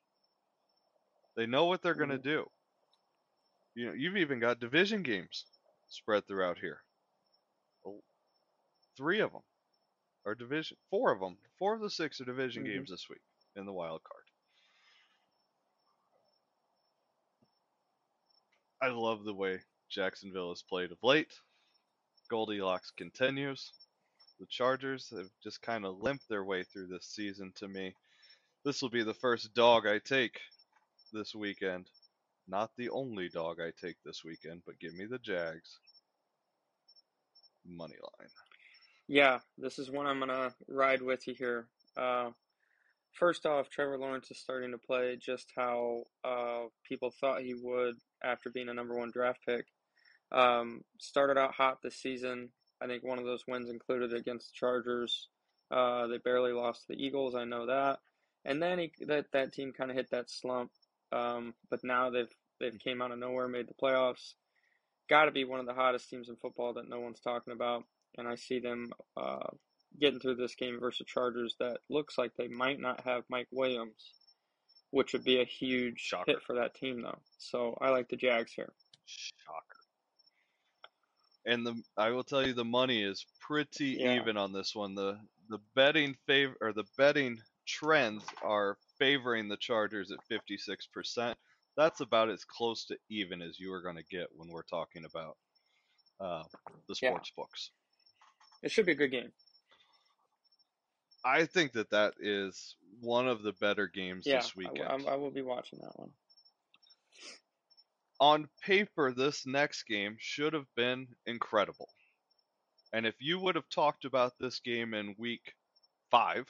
They 1.35 1.45
know 1.47 1.65
what 1.65 1.81
they're 1.81 1.93
going 1.95 2.09
to 2.09 2.17
do. 2.17 2.49
You 3.75 3.87
know, 3.87 3.93
you've 3.93 4.17
even 4.17 4.39
got 4.39 4.59
division 4.59 5.03
games 5.03 5.45
spread 5.89 6.27
throughout 6.27 6.59
here. 6.59 6.79
Oh, 7.85 8.01
Three 8.97 9.19
of 9.21 9.31
them 9.31 9.43
are 10.25 10.35
division. 10.35 10.77
Four 10.89 11.11
of 11.13 11.19
them. 11.21 11.37
Four 11.59 11.75
of 11.75 11.81
the 11.81 11.89
six 11.89 12.21
are 12.21 12.25
division 12.25 12.63
Mhm. 12.63 12.65
games 12.65 12.89
this 12.89 13.09
week 13.09 13.21
in 13.55 13.65
the 13.65 13.73
wild 13.73 14.03
card. 14.03 14.18
I 18.81 18.87
love 18.87 19.25
the 19.25 19.33
way 19.33 19.59
Jacksonville 19.89 20.49
has 20.49 20.61
played 20.61 20.91
of 20.91 20.97
late. 21.03 21.33
Goldilocks 22.29 22.91
continues. 22.91 23.73
The 24.39 24.45
Chargers 24.45 25.09
have 25.09 25.29
just 25.43 25.61
kind 25.61 25.85
of 25.85 26.01
limped 26.01 26.29
their 26.29 26.45
way 26.45 26.63
through 26.63 26.87
this 26.87 27.05
season 27.05 27.51
to 27.57 27.67
me. 27.67 27.93
This 28.63 28.81
will 28.81 28.89
be 28.89 29.03
the 29.03 29.13
first 29.13 29.53
dog 29.53 29.85
I 29.85 29.99
take 29.99 30.39
this 31.11 31.35
weekend. 31.35 31.89
Not 32.47 32.71
the 32.77 32.89
only 32.89 33.27
dog 33.27 33.57
I 33.59 33.71
take 33.85 33.97
this 34.05 34.23
weekend, 34.23 34.61
but 34.65 34.79
give 34.79 34.93
me 34.93 35.05
the 35.05 35.19
Jags. 35.19 35.79
Money 37.67 37.97
line. 38.01 38.29
Yeah, 39.07 39.39
this 39.57 39.77
is 39.77 39.91
one 39.91 40.05
I'm 40.05 40.19
gonna 40.19 40.53
ride 40.69 41.01
with 41.01 41.27
you 41.27 41.33
here. 41.33 41.67
Uh, 41.97 42.29
first 43.11 43.45
off, 43.45 43.69
Trevor 43.69 43.97
Lawrence 43.97 44.31
is 44.31 44.39
starting 44.39 44.71
to 44.71 44.77
play 44.77 45.17
just 45.17 45.51
how 45.55 46.03
uh, 46.23 46.63
people 46.87 47.11
thought 47.11 47.41
he 47.41 47.55
would 47.55 47.95
after 48.23 48.49
being 48.49 48.69
a 48.69 48.73
number 48.73 48.95
one 48.95 49.11
draft 49.11 49.39
pick. 49.45 49.65
Um, 50.31 50.83
started 50.99 51.37
out 51.37 51.53
hot 51.53 51.81
this 51.81 51.95
season. 51.95 52.49
I 52.81 52.87
think 52.87 53.03
one 53.03 53.19
of 53.19 53.25
those 53.25 53.45
wins 53.47 53.69
included 53.69 54.13
against 54.13 54.47
the 54.47 54.55
Chargers. 54.55 55.27
Uh, 55.71 56.07
they 56.07 56.17
barely 56.17 56.53
lost 56.53 56.81
to 56.81 56.93
the 56.93 57.03
Eagles. 57.03 57.35
I 57.35 57.45
know 57.45 57.67
that. 57.67 57.99
And 58.45 58.61
then 58.61 58.79
he, 58.79 58.91
that 59.05 59.31
that 59.33 59.53
team 59.53 59.73
kind 59.73 59.91
of 59.91 59.97
hit 59.97 60.11
that 60.11 60.29
slump. 60.29 60.71
Um, 61.11 61.53
but 61.69 61.83
now 61.83 62.09
they've 62.09 62.33
they've 62.59 62.79
came 62.79 63.01
out 63.01 63.11
of 63.11 63.19
nowhere, 63.19 63.47
made 63.47 63.67
the 63.67 63.73
playoffs. 63.73 64.33
Got 65.09 65.25
to 65.25 65.31
be 65.31 65.43
one 65.43 65.59
of 65.59 65.65
the 65.65 65.73
hottest 65.73 66.09
teams 66.09 66.29
in 66.29 66.35
football 66.35 66.73
that 66.73 66.87
no 66.87 66.99
one's 66.99 67.19
talking 67.19 67.53
about. 67.53 67.83
And 68.17 68.27
I 68.27 68.35
see 68.35 68.59
them 68.59 68.91
uh, 69.17 69.47
getting 69.99 70.19
through 70.19 70.35
this 70.35 70.55
game 70.55 70.79
versus 70.79 71.07
Chargers 71.07 71.55
that 71.59 71.79
looks 71.89 72.17
like 72.17 72.31
they 72.35 72.47
might 72.47 72.79
not 72.79 73.01
have 73.01 73.23
Mike 73.29 73.47
Williams, 73.51 74.11
which 74.91 75.13
would 75.13 75.23
be 75.23 75.41
a 75.41 75.45
huge 75.45 75.99
Shocker. 75.99 76.31
hit 76.31 76.41
for 76.43 76.55
that 76.55 76.73
team, 76.75 77.01
though. 77.01 77.19
So 77.37 77.77
I 77.81 77.89
like 77.89 78.09
the 78.09 78.15
Jags 78.17 78.51
here. 78.53 78.71
Shocker. 79.05 79.77
And 81.45 81.65
the 81.65 81.81
I 81.97 82.09
will 82.11 82.23
tell 82.23 82.45
you 82.45 82.53
the 82.53 82.65
money 82.65 83.01
is 83.03 83.25
pretty 83.39 83.97
Yeah. 83.99 84.15
even 84.21 84.37
on 84.37 84.51
this 84.53 84.75
one. 84.75 84.95
The 84.95 85.19
the 85.49 85.59
betting 85.73 86.15
favor 86.27 86.55
or 86.61 86.73
the 86.73 86.83
betting 86.97 87.41
trends 87.65 88.23
are 88.43 88.77
favoring 88.99 89.47
the 89.47 89.57
Chargers 89.57 90.11
at 90.11 90.19
56%. 90.29 91.35
That's 91.75 92.01
about 92.01 92.29
as 92.29 92.43
close 92.45 92.85
to 92.85 92.97
even 93.09 93.41
as 93.41 93.59
you 93.59 93.73
are 93.73 93.81
going 93.81 93.95
to 93.95 94.03
get 94.03 94.27
when 94.35 94.49
we're 94.49 94.61
talking 94.63 95.05
about 95.05 95.37
uh, 96.19 96.43
the 96.87 96.95
Yeah. 97.01 97.09
sports 97.11 97.31
books. 97.35 97.71
It 98.61 98.69
should 98.71 98.85
be 98.85 98.91
a 98.91 98.95
good 98.95 99.09
game. 99.11 99.31
I 101.23 101.45
think 101.45 101.73
that 101.73 101.89
that 101.91 102.13
is 102.19 102.75
one 103.01 103.27
of 103.27 103.43
the 103.43 103.53
better 103.53 103.87
games 103.87 104.25
Yeah, 104.25 104.37
this 104.37 104.55
weekend. 104.55 104.81
I- 105.07 105.11
I 105.13 105.15
will 105.15 105.31
be 105.31 105.41
watching 105.41 105.79
that 105.79 105.97
one. 105.97 106.13
on 108.21 108.49
paper, 108.61 109.13
this 109.13 109.45
next 109.45 109.83
game 109.83 110.17
should 110.19 110.51
have 110.51 110.67
been 110.75 111.15
incredible. 111.25 111.87
And 112.91 113.05
if 113.05 113.15
you 113.21 113.39
would 113.39 113.55
have 113.55 113.69
talked 113.69 114.03
about 114.03 114.37
this 114.39 114.59
game 114.59 114.93
in 114.93 115.15
week 115.17 115.55
five 116.11 116.45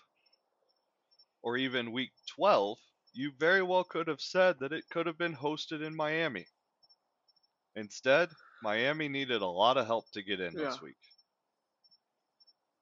or 1.43 1.57
even 1.57 1.91
week 1.91 2.11
12, 2.25 2.79
you 3.13 3.31
very 3.33 3.61
well 3.61 3.83
could 3.83 4.07
have 4.07 4.19
said 4.21 4.57
that 4.59 4.73
it 4.73 4.89
could 4.89 5.05
have 5.05 5.17
been 5.17 5.35
hosted 5.35 5.85
in 5.85 5.95
Miami. 5.95 6.47
Instead, 7.75 8.29
Miami 8.63 9.07
needed 9.07 9.41
a 9.43 9.45
lot 9.47 9.77
of 9.77 9.85
help 9.85 10.09
to 10.13 10.23
get 10.23 10.39
in 10.39 10.55
this 10.55 10.81
week. 10.81 10.97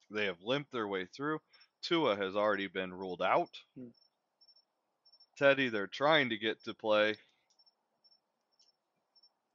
They 0.09 0.25
have 0.25 0.41
limped 0.41 0.71
their 0.71 0.87
way 0.87 1.07
through. 1.07 1.39
Tua 1.81 2.15
has 2.15 2.35
already 2.35 2.67
been 2.67 2.93
ruled 2.93 3.21
out. 3.21 3.49
Hmm. 3.77 3.87
Teddy, 5.37 5.69
they're 5.69 5.87
trying 5.87 6.29
to 6.29 6.37
get 6.37 6.63
to 6.63 6.73
play. 6.73 7.15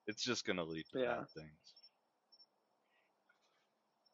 It's 0.07 0.23
just 0.23 0.45
going 0.45 0.57
to 0.57 0.65
lead 0.65 0.85
to 0.93 1.01
Yeah. 1.01 1.17
bad 1.19 1.31
things. 1.31 1.59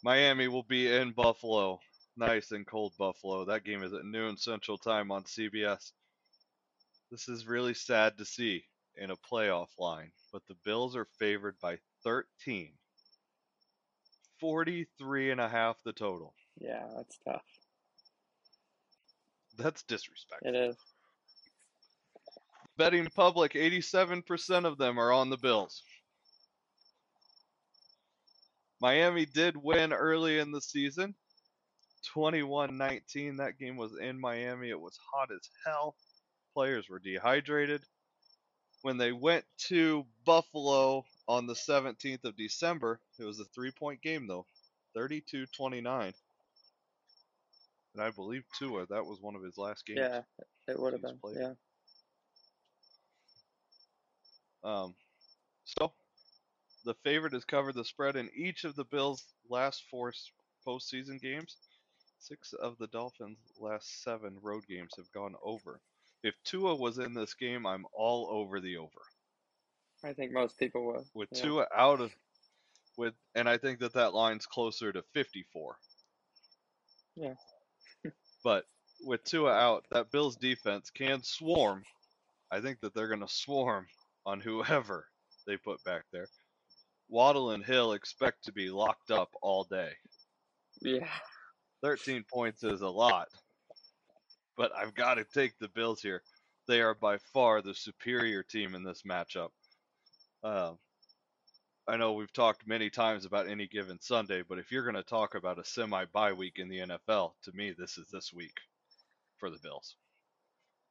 Miami 0.02 0.48
will 0.48 0.62
be 0.62 0.92
in 0.92 1.12
Buffalo. 1.12 1.80
Nice 2.16 2.52
and 2.52 2.66
cold 2.66 2.92
Buffalo. 2.98 3.44
That 3.44 3.64
game 3.64 3.82
is 3.82 3.92
at 3.92 4.04
noon 4.04 4.36
Central 4.36 4.78
Time 4.78 5.10
on 5.10 5.24
CBS. 5.24 5.92
This 7.10 7.28
is 7.28 7.46
really 7.46 7.74
sad 7.74 8.18
to 8.18 8.24
see 8.24 8.64
in 8.96 9.10
a 9.10 9.16
playoff 9.16 9.68
line, 9.78 10.12
but 10.32 10.42
the 10.46 10.56
Bills 10.64 10.96
are 10.96 11.06
favored 11.18 11.58
by 11.60 11.78
13. 12.04 12.72
43 14.40 15.30
and 15.30 15.40
a 15.40 15.48
half 15.48 15.82
the 15.84 15.92
total. 15.92 16.34
Yeah, 16.58 16.86
that's 16.96 17.18
tough. 17.24 17.44
That's 19.58 19.82
disrespectful. 19.84 20.48
It 20.48 20.56
is. 20.56 20.76
betting 22.78 23.08
public, 23.16 23.54
87% 23.54 24.66
of 24.66 24.78
them 24.78 24.98
are 25.00 25.12
on 25.12 25.30
the 25.30 25.38
Bills. 25.38 25.84
Miami 28.80 29.26
did 29.26 29.56
win 29.56 29.92
early 29.92 30.38
in 30.38 30.52
the 30.52 30.60
season, 30.60 31.14
21-19. 32.16 33.38
That 33.38 33.58
game 33.58 33.76
was 33.76 33.92
in 34.00 34.20
Miami. 34.20 34.70
It 34.70 34.80
was 34.80 34.98
hot 35.12 35.30
as 35.32 35.48
hell. 35.66 35.96
Players 36.54 36.88
were 36.88 37.00
dehydrated. 37.00 37.82
When 38.82 38.98
they 38.98 39.12
went 39.12 39.44
to 39.68 40.06
Buffalo 40.26 41.04
on 41.28 41.46
the 41.46 41.54
17th 41.54 42.24
of 42.24 42.36
December, 42.36 43.00
it 43.18 43.24
was 43.24 43.40
a 43.40 43.44
three-point 43.46 44.02
game 44.02 44.26
though, 44.28 44.46
32-29. 44.96 46.14
And 47.94 48.02
I 48.02 48.10
believe 48.10 48.44
Tua, 48.58 48.86
that 48.86 49.04
was 49.04 49.20
one 49.20 49.34
of 49.34 49.42
his 49.42 49.58
last 49.58 49.86
games. 49.86 50.00
Yeah, 50.00 50.20
it 50.68 50.78
would 50.78 50.92
have 50.92 51.02
been. 51.02 51.18
played. 51.18 51.36
Yeah. 51.40 51.52
Um, 54.64 54.94
so 55.64 55.92
the 56.84 56.94
favorite 57.04 57.32
has 57.32 57.44
covered 57.44 57.74
the 57.74 57.84
spread 57.84 58.16
in 58.16 58.30
each 58.36 58.64
of 58.64 58.74
the 58.76 58.84
Bills' 58.84 59.24
last 59.48 59.84
four 59.90 60.12
postseason 60.66 61.20
games. 61.20 61.56
Six 62.20 62.52
of 62.52 62.76
the 62.78 62.88
Dolphins' 62.88 63.38
last 63.60 64.02
seven 64.02 64.38
road 64.42 64.64
games 64.68 64.92
have 64.96 65.10
gone 65.12 65.34
over. 65.42 65.80
If 66.22 66.34
Tua 66.44 66.74
was 66.74 66.98
in 66.98 67.14
this 67.14 67.34
game, 67.34 67.64
I'm 67.64 67.86
all 67.92 68.28
over 68.30 68.60
the 68.60 68.76
over. 68.76 69.02
I 70.04 70.12
think 70.12 70.32
most 70.32 70.58
people 70.58 70.84
would. 70.86 71.04
With 71.14 71.28
yeah. 71.32 71.42
Tua 71.42 71.66
out 71.74 72.00
of, 72.00 72.12
with, 72.96 73.14
and 73.34 73.48
I 73.48 73.56
think 73.56 73.78
that 73.80 73.94
that 73.94 74.14
line's 74.14 74.46
closer 74.46 74.92
to 74.92 75.02
54. 75.14 75.76
Yeah. 77.16 77.34
But 78.44 78.64
with 79.02 79.24
Tua 79.24 79.52
out, 79.52 79.84
that 79.90 80.10
Bills 80.10 80.36
defense 80.36 80.90
can 80.90 81.22
swarm. 81.22 81.84
I 82.50 82.60
think 82.60 82.80
that 82.80 82.94
they're 82.94 83.08
going 83.08 83.20
to 83.20 83.28
swarm 83.28 83.86
on 84.26 84.40
whoever 84.40 85.06
they 85.46 85.56
put 85.56 85.82
back 85.84 86.04
there. 86.12 86.28
Waddle 87.08 87.52
and 87.52 87.64
Hill 87.64 87.92
expect 87.92 88.44
to 88.44 88.52
be 88.52 88.68
locked 88.68 89.10
up 89.10 89.30
all 89.40 89.64
day. 89.64 89.92
Yeah. 90.82 91.08
13 91.82 92.24
points 92.30 92.64
is 92.64 92.82
a 92.82 92.88
lot, 92.88 93.28
but 94.56 94.72
I've 94.76 94.94
got 94.94 95.14
to 95.14 95.24
take 95.24 95.58
the 95.58 95.68
Bills 95.68 96.02
here. 96.02 96.22
They 96.66 96.80
are 96.80 96.94
by 96.94 97.18
far 97.32 97.62
the 97.62 97.74
superior 97.74 98.42
team 98.42 98.74
in 98.74 98.82
this 98.82 99.02
matchup. 99.08 99.50
Um, 100.42 100.78
I 101.88 101.96
know 101.96 102.12
we've 102.12 102.32
talked 102.32 102.66
many 102.66 102.90
times 102.90 103.24
about 103.24 103.48
any 103.48 103.66
given 103.66 103.98
Sunday, 103.98 104.42
but 104.46 104.58
if 104.58 104.70
you're 104.70 104.82
going 104.82 104.94
to 104.94 105.02
talk 105.02 105.34
about 105.34 105.58
a 105.58 105.64
semi 105.64 106.04
bye 106.12 106.34
week 106.34 106.58
in 106.58 106.68
the 106.68 106.80
NFL, 106.80 107.32
to 107.44 107.52
me, 107.52 107.74
this 107.76 107.96
is 107.96 108.08
this 108.12 108.30
week 108.30 108.52
for 109.38 109.48
the 109.48 109.58
Bills. 109.62 109.96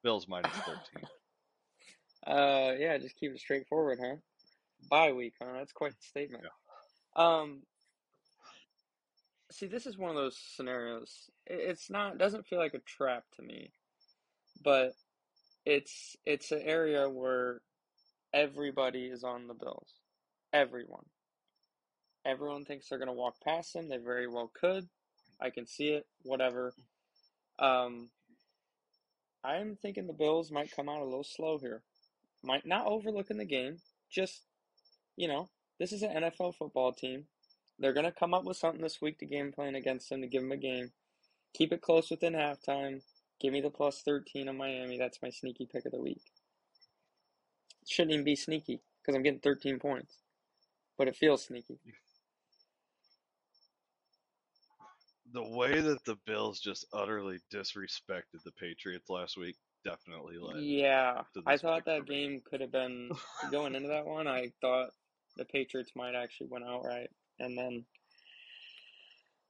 Bills 0.04 0.28
minus 0.28 0.52
13. 0.54 0.80
Uh, 2.26 2.74
yeah, 2.78 2.98
just 2.98 3.16
keep 3.16 3.32
it 3.32 3.40
straightforward, 3.40 4.00
huh? 4.02 4.16
Bye 4.90 5.14
week, 5.14 5.36
huh? 5.42 5.54
That's 5.54 5.72
quite 5.72 5.92
the 5.92 6.04
statement. 6.10 6.44
Um, 7.16 7.62
see, 9.50 9.68
this 9.68 9.86
is 9.86 9.98
one 9.98 10.10
of 10.10 10.18
those 10.18 10.38
scenarios. 10.38 11.30
It's 11.46 11.90
not 11.90 12.18
doesn't 12.18 12.46
feel 12.46 12.60
like 12.60 12.74
a 12.74 12.80
trap 12.80 13.24
to 13.38 13.44
me, 13.44 13.72
but 14.62 14.92
it's 15.66 16.18
it's 16.26 16.52
an 16.52 16.64
area 16.66 17.08
where 17.08 17.62
everybody 18.34 19.06
is 19.06 19.24
on 19.24 19.48
the 19.48 19.54
Bills. 19.54 19.97
Everyone. 20.54 21.06
Everyone 22.26 22.66
thinks 22.66 22.90
they're 22.90 23.00
gonna 23.00 23.14
walk 23.14 23.36
past 23.44 23.74
them. 23.74 23.90
They 23.90 23.98
very 23.98 24.28
well 24.28 24.52
could. 24.54 24.88
I 25.40 25.50
can 25.50 25.66
see 25.66 25.90
it. 25.90 26.08
Whatever. 26.24 26.74
Um, 27.60 28.10
I'm 29.44 29.78
thinking 29.82 30.08
the 30.08 30.14
Bills 30.14 30.52
might 30.52 30.76
come 30.76 30.90
out 30.90 31.02
a 31.02 31.06
little 31.06 31.24
slow 31.24 31.58
here. 31.58 31.82
Might 32.44 32.66
not 32.66 32.88
overlooking 32.88 33.38
the 33.38 33.46
game. 33.46 33.78
Just, 34.12 34.42
you 35.16 35.28
know, 35.28 35.50
this 35.80 35.92
is 35.92 36.02
an 36.02 36.24
NFL 36.24 36.56
football 36.56 36.92
team. 36.92 37.26
They're 37.80 37.94
going 37.94 38.06
to 38.06 38.12
come 38.12 38.34
up 38.34 38.44
with 38.44 38.58
something 38.58 38.82
this 38.82 39.02
week 39.02 39.20
to 39.20 39.26
game 39.26 39.52
plan 39.52 39.76
against 39.76 40.10
them 40.10 40.22
to 40.22 40.28
give 40.28 40.42
them 40.42 40.52
a 40.52 40.58
game. 40.58 40.92
Keep 41.54 41.74
it 41.74 41.82
close 41.82 42.10
within 42.10 42.34
halftime. 42.34 43.02
Give 43.40 43.54
me 43.54 43.62
the 43.62 43.70
plus 43.70 44.02
13 44.02 44.50
on 44.50 44.58
Miami. 44.58 44.98
That's 44.98 45.22
my 45.22 45.30
sneaky 45.30 45.68
pick 45.72 45.86
of 45.86 45.92
the 45.92 46.02
week. 46.02 46.22
Shouldn't 47.88 48.14
even 48.14 48.26
be 48.26 48.36
sneaky 48.36 48.82
because 49.02 49.16
I'm 49.16 49.24
getting 49.24 49.40
13 49.40 49.80
points. 49.80 50.18
But 50.98 51.08
it 51.08 51.16
feels 51.16 51.46
sneaky. 51.46 51.80
the 55.34 55.44
way 55.44 55.80
that 55.80 56.04
the 56.06 56.18
Bills 56.26 56.60
just 56.60 56.86
utterly 56.94 57.40
disrespected 57.54 58.44
the 58.44 58.52
Patriots 58.52 59.10
last 59.10 59.38
week 59.38 59.56
definitely 59.84 60.38
led. 60.38 60.62
Yeah, 60.64 61.22
to 61.34 61.44
I 61.46 61.58
thought 61.58 61.86
that 61.86 62.06
game 62.06 62.42
could 62.50 62.62
have 62.62 62.72
been 62.72 63.12
going 63.52 63.76
into 63.76 63.90
that 63.90 64.06
one. 64.06 64.28
I 64.28 64.52
thought 64.62 64.90
the 65.36 65.46
Patriots 65.46 65.92
might 65.96 66.16
actually 66.16 66.48
win 66.48 66.64
outright, 66.64 67.10
and 67.40 67.58
then 67.58 67.86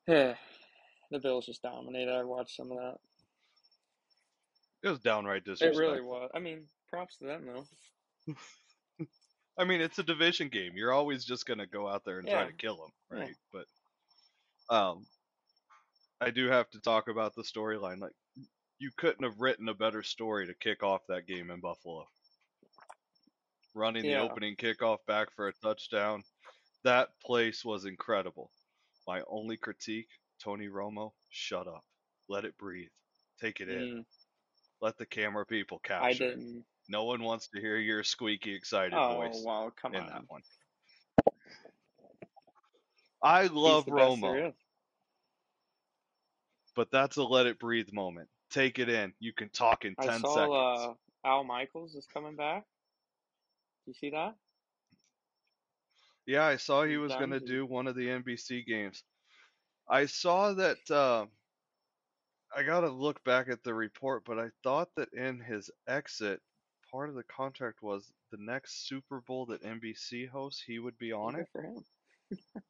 yeah, 0.08 0.36
the 1.12 1.20
Bills 1.20 1.46
just 1.46 1.62
dominated. 1.62 2.14
I 2.14 2.24
watched 2.24 2.56
some 2.56 2.72
of 2.72 2.78
that. 2.78 2.98
It 4.84 4.90
was 4.90 5.00
downright 5.00 5.44
disrespectful. 5.44 5.84
It 5.84 5.88
really 5.88 6.02
was. 6.02 6.30
I 6.34 6.40
mean, 6.40 6.64
props 6.90 7.18
to 7.18 7.26
them 7.26 7.46
though. 7.46 8.34
I 9.58 9.64
mean, 9.66 9.82
it's 9.82 9.98
a 10.00 10.04
division 10.04 10.50
game. 10.50 10.74
You're 10.76 10.94
always 10.94 11.26
just 11.26 11.46
going 11.46 11.58
to 11.60 11.66
go 11.66 11.88
out 11.88 12.04
there 12.06 12.20
and 12.20 12.28
try 12.28 12.46
to 12.46 12.54
kill 12.54 12.76
them, 12.78 12.92
Yeah. 13.12 13.24
right? 13.26 13.36
But 13.52 13.66
um 14.76 15.06
I 16.20 16.32
do 16.32 16.48
have 16.48 16.70
to 16.72 16.80
talk 16.80 17.08
about 17.10 17.36
the 17.36 17.44
storyline. 17.44 18.00
Like 18.00 18.14
you 18.80 18.92
couldn't 18.98 19.24
have 19.24 19.40
written 19.40 19.70
a 19.70 19.74
better 19.74 20.04
story 20.04 20.48
to 20.48 20.54
kick 20.54 20.84
off 20.84 21.02
that 21.08 21.26
game 21.28 21.50
in 21.52 21.60
Buffalo. 21.60 22.06
Running 23.74 24.06
Yeah. 24.06 24.20
the 24.24 24.30
opening 24.32 24.56
kickoff 24.56 25.06
back 25.08 25.32
for 25.36 25.48
a 25.48 25.54
touchdown. 25.54 26.24
That 26.84 27.10
place 27.24 27.64
was 27.66 27.86
incredible. 27.86 28.52
My 29.08 29.22
only 29.28 29.58
critique, 29.58 30.10
Tony 30.44 30.68
Romo, 30.68 31.14
shut 31.30 31.68
up. 31.68 31.84
Let 32.28 32.46
it 32.46 32.58
breathe. 32.58 32.90
Take 33.40 33.62
it 33.62 33.70
in. 33.70 34.06
Let 34.82 34.98
the 34.98 35.06
camera 35.06 35.46
people 35.46 35.80
capture 35.80 36.06
I 36.06 36.14
it. 36.14 36.14
didn't. 36.14 36.66
No 36.90 37.06
one 37.06 37.24
wants 37.24 37.50
to 37.50 37.60
hear 37.62 37.78
your 37.78 38.04
squeaky 38.04 38.54
excited 38.56 38.94
Oh 38.94 39.08
voice 39.08 39.44
wow, 39.46 39.72
come 39.82 39.94
in 39.94 40.00
on. 40.00 40.08
that 40.08 40.24
one. 40.28 40.42
I 43.22 43.48
love 43.48 43.86
Romo, 43.88 44.54
but 46.76 46.92
that's 46.92 47.18
a 47.18 47.24
let 47.24 47.48
it 47.48 47.60
breathe 47.60 47.92
moment. 47.94 48.30
Take 48.52 48.80
it 48.80 48.90
in. 48.90 49.14
You 49.20 49.34
can 49.34 49.50
talk 49.50 49.86
in 49.86 49.96
I 49.98 50.04
10 50.06 50.22
saw 50.22 50.34
seconds. 50.34 50.54
uh, 50.54 50.94
Al 51.26 51.44
Michaels 51.44 51.96
is 51.96 52.08
coming 52.08 52.36
back. 52.36 52.66
Do 53.86 53.92
you 53.92 53.94
see 53.96 54.12
that? 54.12 54.36
yeah, 56.28 56.46
I 56.46 56.58
saw 56.58 56.84
he 56.86 56.98
was 56.98 57.16
going 57.16 57.32
to 57.32 57.40
do 57.42 57.66
one 57.66 57.88
of 57.88 57.96
the 57.96 58.08
NBC 58.08 58.66
games. 58.66 59.04
I 59.90 60.06
saw 60.08 60.54
that 60.54 60.92
uh, 60.92 61.28
I 62.58 62.64
got 62.64 62.80
to 62.80 62.90
look 62.90 63.24
back 63.24 63.50
at 63.50 63.64
the 63.64 63.76
report, 63.76 64.24
but 64.26 64.40
I 64.40 64.48
thought 64.64 64.90
that 64.96 65.14
in 65.14 65.40
his 65.40 65.70
exit, 65.88 66.42
part 66.92 67.08
of 67.08 67.14
the 67.14 67.22
contract 67.24 67.84
was 67.84 68.12
the 68.32 68.40
next 68.40 68.88
Super 68.88 69.22
Bowl 69.22 69.46
that 69.46 69.62
NBC 69.62 70.28
hosts, 70.28 70.64
he 70.66 70.80
would 70.80 70.98
be 70.98 71.12
on 71.12 71.34
Good 71.34 71.42
it. 71.42 71.48
for 71.52 71.62
him. 71.62 71.86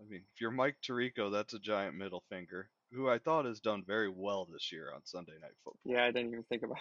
I 0.00 0.04
mean, 0.08 0.22
if 0.34 0.40
you're 0.40 0.50
Mike 0.50 0.76
Tirico, 0.82 1.30
that's 1.30 1.52
a 1.52 1.58
giant 1.58 1.94
middle 1.94 2.22
finger, 2.30 2.70
who 2.90 3.06
I 3.06 3.18
thought 3.18 3.44
has 3.44 3.60
done 3.60 3.84
very 3.86 4.08
well 4.08 4.48
this 4.50 4.72
year 4.72 4.92
on 4.94 5.04
Sunday 5.04 5.34
Night 5.42 5.52
Football. 5.62 5.80
Yeah, 5.84 6.04
I 6.04 6.10
didn't 6.10 6.32
even 6.32 6.44
think 6.44 6.62
about. 6.62 6.78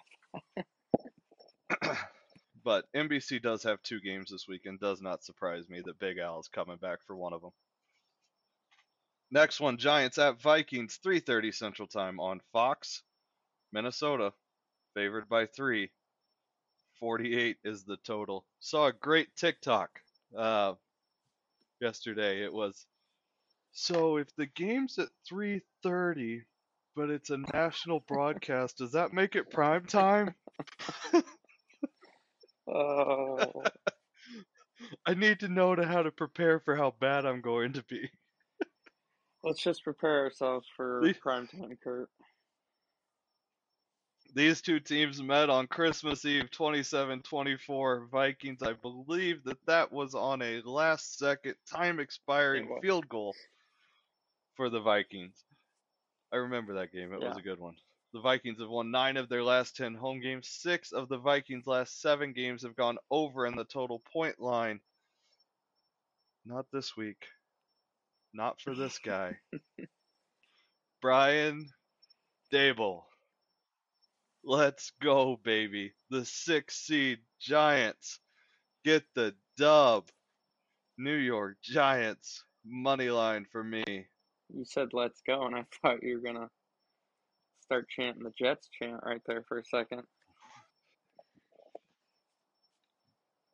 That. 1.82 1.98
but 2.64 2.86
NBC 2.96 3.42
does 3.42 3.64
have 3.64 3.84
two 3.84 4.00
games 4.00 4.32
this 4.32 4.48
weekend. 4.48 4.80
Does 4.80 5.02
not 5.02 5.22
surprise 5.22 5.68
me 5.68 5.82
that 5.84 6.00
Big 6.00 6.18
Al 6.18 6.40
is 6.40 6.48
coming 6.48 6.78
back 6.78 7.00
for 7.06 7.18
one 7.18 7.34
of 7.34 7.42
them. 7.42 7.52
Next 9.32 9.60
one, 9.60 9.78
Giants 9.78 10.18
at 10.18 10.42
Vikings, 10.42 11.00
3:30 11.04 11.54
Central 11.54 11.88
Time 11.88 12.20
on 12.20 12.42
Fox. 12.54 13.04
Minnesota, 13.72 14.34
favored 14.94 15.28
by 15.30 15.46
three. 15.46 15.92
48 17.00 17.58
is 17.64 17.84
the 17.84 17.98
total. 17.98 18.46
Saw 18.60 18.88
a 18.88 18.94
great 18.94 19.36
TikTok 19.36 20.02
uh, 20.36 20.74
yesterday. 21.80 22.44
It 22.44 22.54
was 22.54 22.86
so 23.72 24.18
if 24.18 24.34
the 24.36 24.48
game's 24.48 24.98
at 24.98 25.10
3:30, 25.30 26.44
but 26.96 27.10
it's 27.10 27.30
a 27.30 27.38
national 27.54 28.00
broadcast, 28.02 28.78
does 28.78 28.94
that 28.94 29.14
make 29.14 29.36
it 29.36 29.52
prime 29.52 29.86
time? 29.86 30.34
Oh, 32.68 33.64
I 35.06 35.14
need 35.14 35.40
to 35.40 35.48
know 35.48 35.74
to 35.74 35.86
how 35.86 36.04
to 36.04 36.12
prepare 36.12 36.60
for 36.60 36.76
how 36.76 36.92
bad 37.00 37.26
I'm 37.26 37.42
going 37.42 37.74
to 37.74 37.84
be. 37.84 38.10
Let's 39.44 39.62
just 39.62 39.84
prepare 39.84 40.24
ourselves 40.26 40.68
for 40.76 41.02
The- 41.04 41.14
prime 41.14 41.48
time, 41.48 41.78
Kirk. 41.84 42.10
These 44.34 44.62
two 44.62 44.80
teams 44.80 45.22
met 45.22 45.50
on 45.50 45.68
Christmas 45.68 46.26
Eve 46.26 46.52
27-24 46.52 48.08
Vikings. 48.10 48.62
I 48.62 48.74
believe 48.74 49.44
that 49.46 49.66
that 49.66 49.92
was 49.92 50.14
on 50.14 50.42
a 50.42 50.62
last 50.62 51.18
second 51.18 51.56
time 51.66 52.00
expiring 52.00 52.80
field 52.82 53.08
goal 53.08 53.36
for 54.56 54.70
the 54.70 54.82
Vikings. 54.82 55.44
I 56.32 56.36
remember 56.38 56.76
that 56.76 56.92
game. 56.92 57.14
It 57.14 57.22
was 57.22 57.38
a 57.38 57.42
good 57.42 57.60
one. 57.60 57.78
The 58.14 58.20
Vikings 58.20 58.60
have 58.60 58.70
won 58.70 58.92
nine 58.92 59.18
of 59.18 59.30
their 59.30 59.44
last 59.44 59.76
10 59.76 59.96
home 59.96 60.20
games. 60.20 60.48
Six 60.48 60.92
of 60.92 61.08
the 61.10 61.18
Vikings' 61.18 61.66
last 61.68 62.02
seven 62.02 62.34
games 62.34 62.64
have 62.64 62.76
gone 62.76 62.98
over 63.10 63.46
in 63.46 63.56
the 63.56 63.66
total 63.66 64.00
point 64.12 64.40
line. 64.40 64.82
Not 66.46 66.66
this 66.72 66.96
week. 66.98 67.28
Not 68.34 68.62
for 68.62 68.76
this 68.76 69.00
guy. 69.06 69.38
Brian 71.02 71.70
Daboll. 72.52 73.04
Let's 74.44 74.92
go, 75.02 75.40
baby. 75.44 75.94
The 76.10 76.26
six 76.26 76.78
seed 76.86 77.20
Giants 77.40 78.20
get 78.86 79.04
the 79.14 79.36
dub. 79.58 80.10
New 80.98 81.16
York 81.16 81.58
Giants 81.62 82.44
money 82.66 83.10
line 83.10 83.46
for 83.52 83.64
me. 83.64 83.84
You 83.88 84.66
said 84.66 84.90
let's 84.94 85.22
go, 85.26 85.46
and 85.46 85.56
I 85.56 85.66
thought 85.82 86.04
you 86.04 86.16
were 86.16 86.34
gonna 86.34 86.50
start 87.62 87.88
chanting 87.90 88.24
the 88.24 88.34
Jets 88.38 88.70
chant 88.80 89.02
right 89.04 89.22
there 89.26 89.44
for 89.48 89.60
a 89.60 89.66
second. 89.66 90.04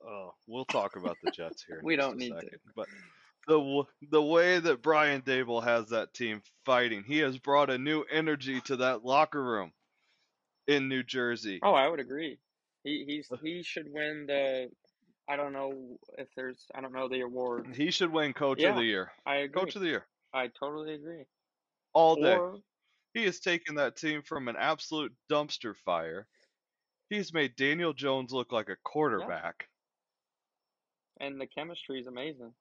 Oh, 0.06 0.34
we'll 0.48 0.66
talk 0.66 0.96
about 0.96 1.18
the 1.24 1.32
Jets 1.32 1.64
here. 1.68 1.78
in 1.80 1.86
We 1.86 1.96
don't 1.96 2.16
a 2.16 2.18
need 2.18 2.40
to. 2.40 2.50
But 2.76 2.88
the 3.48 3.84
the 4.10 4.22
way 4.22 4.60
that 4.60 4.82
Brian 4.82 5.22
Daboll 5.22 5.64
has 5.64 5.90
that 5.90 6.14
team 6.14 6.42
fighting, 6.66 7.04
he 7.04 7.20
has 7.20 7.38
brought 7.38 7.70
a 7.70 7.78
new 7.78 8.04
energy 8.04 8.62
to 8.62 8.78
that 8.78 9.04
locker 9.04 9.44
room 9.44 9.72
in 10.68 10.88
New 10.88 11.04
Jersey. 11.04 11.60
Oh, 11.62 11.74
I 11.74 11.88
would 11.88 12.00
agree. 12.00 12.40
He 12.84 13.06
he's 13.08 13.30
he 13.42 13.64
should 13.64 13.88
win 13.92 14.26
the. 14.28 14.70
I 15.28 15.38
don't 15.38 15.54
know 15.54 15.98
if 16.18 16.28
there's. 16.36 16.66
I 16.76 16.82
don't 16.82 16.94
know 16.94 17.08
the 17.08 17.22
award. 17.22 17.68
He 17.76 17.92
should 17.92 18.12
win 18.12 18.34
Coach 18.34 18.62
of 18.64 18.76
the 18.76 18.84
Year. 18.84 19.12
I 19.26 19.38
agree. 19.38 19.62
Coach 19.62 19.76
of 19.76 19.82
the 19.82 19.88
Year 19.88 20.06
I 20.34 20.48
totally 20.48 20.94
agree. 20.96 21.24
all 21.94 22.16
day. 22.16 22.36
Or 22.36 22.58
He 23.14 23.24
has 23.26 23.40
taken 23.40 23.76
that 23.76 23.96
team 23.96 24.22
from 24.24 24.48
an 24.48 24.56
absolute 24.58 25.14
dumpster 25.32 25.76
fire. 25.86 26.28
He's 27.10 27.34
made 27.34 27.56
Daniel 27.56 27.94
Jones 27.94 28.32
look 28.34 28.52
like 28.52 28.70
a 28.70 28.78
quarterback. 28.84 29.68
and 31.20 31.40
the 31.40 31.46
chemistry 31.48 32.00
is 32.00 32.08
amazing. 32.08 32.54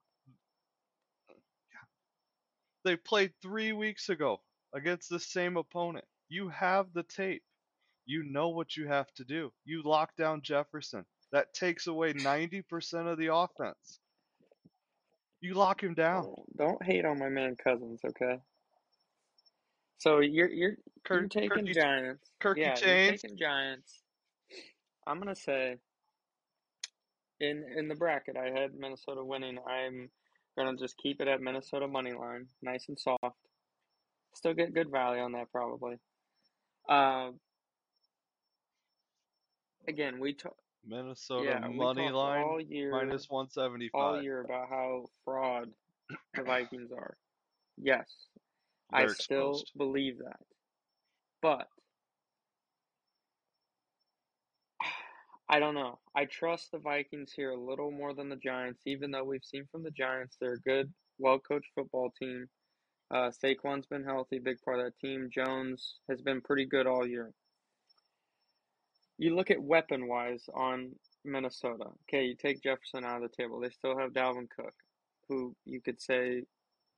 They 2.84 2.96
played 2.96 3.32
three 3.40 3.72
weeks 3.72 4.08
ago 4.08 4.40
against 4.74 5.08
the 5.08 5.20
same 5.20 5.56
opponent. 5.56 6.04
You 6.28 6.48
have 6.48 6.86
the 6.94 7.04
tape. 7.04 7.42
You 8.06 8.24
know 8.24 8.48
what 8.48 8.76
you 8.76 8.88
have 8.88 9.12
to 9.14 9.24
do. 9.24 9.52
You 9.64 9.82
lock 9.84 10.16
down 10.16 10.42
Jefferson. 10.42 11.04
That 11.30 11.54
takes 11.54 11.86
away 11.86 12.12
90% 12.12 13.10
of 13.10 13.18
the 13.18 13.34
offense. 13.34 14.00
You 15.40 15.54
lock 15.54 15.82
him 15.82 15.94
down. 15.94 16.24
Don't, 16.24 16.56
don't 16.56 16.84
hate 16.84 17.04
on 17.04 17.18
my 17.18 17.28
man 17.28 17.56
Cousins, 17.62 18.00
okay? 18.04 18.38
So 19.98 20.18
you're 20.18 20.48
you're 20.48 20.76
you're 21.08 21.28
taking 21.28 21.50
Kirky, 21.50 21.74
Giants. 21.74 22.30
Kirky 22.42 22.58
yeah, 22.58 22.74
Chains. 22.74 23.06
you're 23.06 23.12
taking 23.12 23.38
Giants. 23.38 24.02
I'm 25.06 25.18
gonna 25.18 25.34
say 25.34 25.76
in 27.38 27.64
in 27.76 27.86
the 27.86 27.94
bracket 27.94 28.36
I 28.36 28.50
had 28.50 28.74
Minnesota 28.74 29.24
winning. 29.24 29.58
I'm 29.64 30.10
gonna 30.56 30.76
just 30.76 30.96
keep 30.96 31.20
it 31.20 31.28
at 31.28 31.40
Minnesota 31.40 31.86
money 31.88 32.12
line, 32.12 32.46
nice 32.62 32.88
and 32.88 32.98
soft. 32.98 33.36
Still 34.34 34.54
get 34.54 34.74
good 34.74 34.90
value 34.90 35.22
on 35.22 35.32
that 35.32 35.50
probably. 35.52 35.96
Um, 36.88 37.38
again, 39.86 40.18
we 40.20 40.34
talk. 40.34 40.56
Minnesota 40.84 41.44
Yeah, 41.62 41.68
money 41.68 42.10
line 42.10 42.42
all 42.42 42.60
year, 42.60 42.90
minus 42.90 43.28
175. 43.30 43.90
all 43.94 44.20
year 44.22 44.40
about 44.40 44.68
how 44.68 45.04
fraud 45.24 45.68
the 46.34 46.42
Vikings 46.42 46.90
are. 46.92 47.16
Yes, 47.76 48.06
I 48.92 49.00
They're 49.06 49.14
still 49.14 49.50
exposed. 49.50 49.72
believe 49.76 50.18
that. 50.18 50.40
But 51.40 51.68
I 55.52 55.60
don't 55.60 55.74
know. 55.76 56.00
I 56.16 56.26
trust 56.26 56.72
the 56.72 56.78
Vikings 56.80 57.34
here 57.36 57.52
a 57.52 57.60
little 57.60 57.92
more 57.92 58.14
than 58.14 58.30
the 58.30 58.36
Giants, 58.36 58.82
even 58.86 59.12
though 59.12 59.24
we've 59.24 59.44
seen 59.44 59.66
from 59.72 59.84
the 59.84 59.92
Giants 59.92 60.38
they're 60.40 60.54
a 60.54 60.60
good, 60.60 60.92
well 61.18 61.40
coached 61.40 61.70
football 61.76 62.12
team. 62.18 62.48
Uh, 63.14 63.30
Saquon's 63.30 63.86
been 63.86 64.04
healthy, 64.04 64.40
big 64.40 64.58
part 64.64 64.80
of 64.80 64.86
that 64.86 64.98
team. 64.98 65.30
Jones 65.32 65.96
has 66.10 66.22
been 66.22 66.42
pretty 66.42 66.66
good 66.66 66.86
all 66.88 67.06
year. 67.06 67.32
You 69.18 69.36
look 69.36 69.50
at 69.50 69.62
weapon 69.62 70.08
wise 70.08 70.44
on 70.54 70.92
Minnesota. 71.24 71.86
Okay, 72.10 72.24
you 72.26 72.36
take 72.36 72.62
Jefferson 72.62 73.04
out 73.04 73.22
of 73.22 73.30
the 73.30 73.36
table. 73.42 73.60
They 73.60 73.70
still 73.70 73.98
have 73.98 74.12
Dalvin 74.12 74.48
Cook, 74.56 74.74
who 75.28 75.56
you 75.66 75.82
could 75.82 76.00
say 76.02 76.44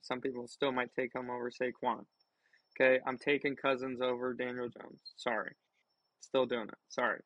some 0.02 0.20
people 0.22 0.48
still 0.48 0.72
might 0.72 0.94
take 0.98 1.14
him 1.14 1.30
over 1.30 1.50
Saquon. 1.50 2.04
Okay, 2.80 3.00
I'm 3.06 3.18
taking 3.18 3.56
Cousins 3.56 4.00
over 4.02 4.34
Daniel 4.34 4.68
Jones. 4.70 5.00
Sorry. 5.16 5.52
Still 6.20 6.46
doing 6.46 6.68
it. 6.68 6.78
Sorry. 6.88 7.20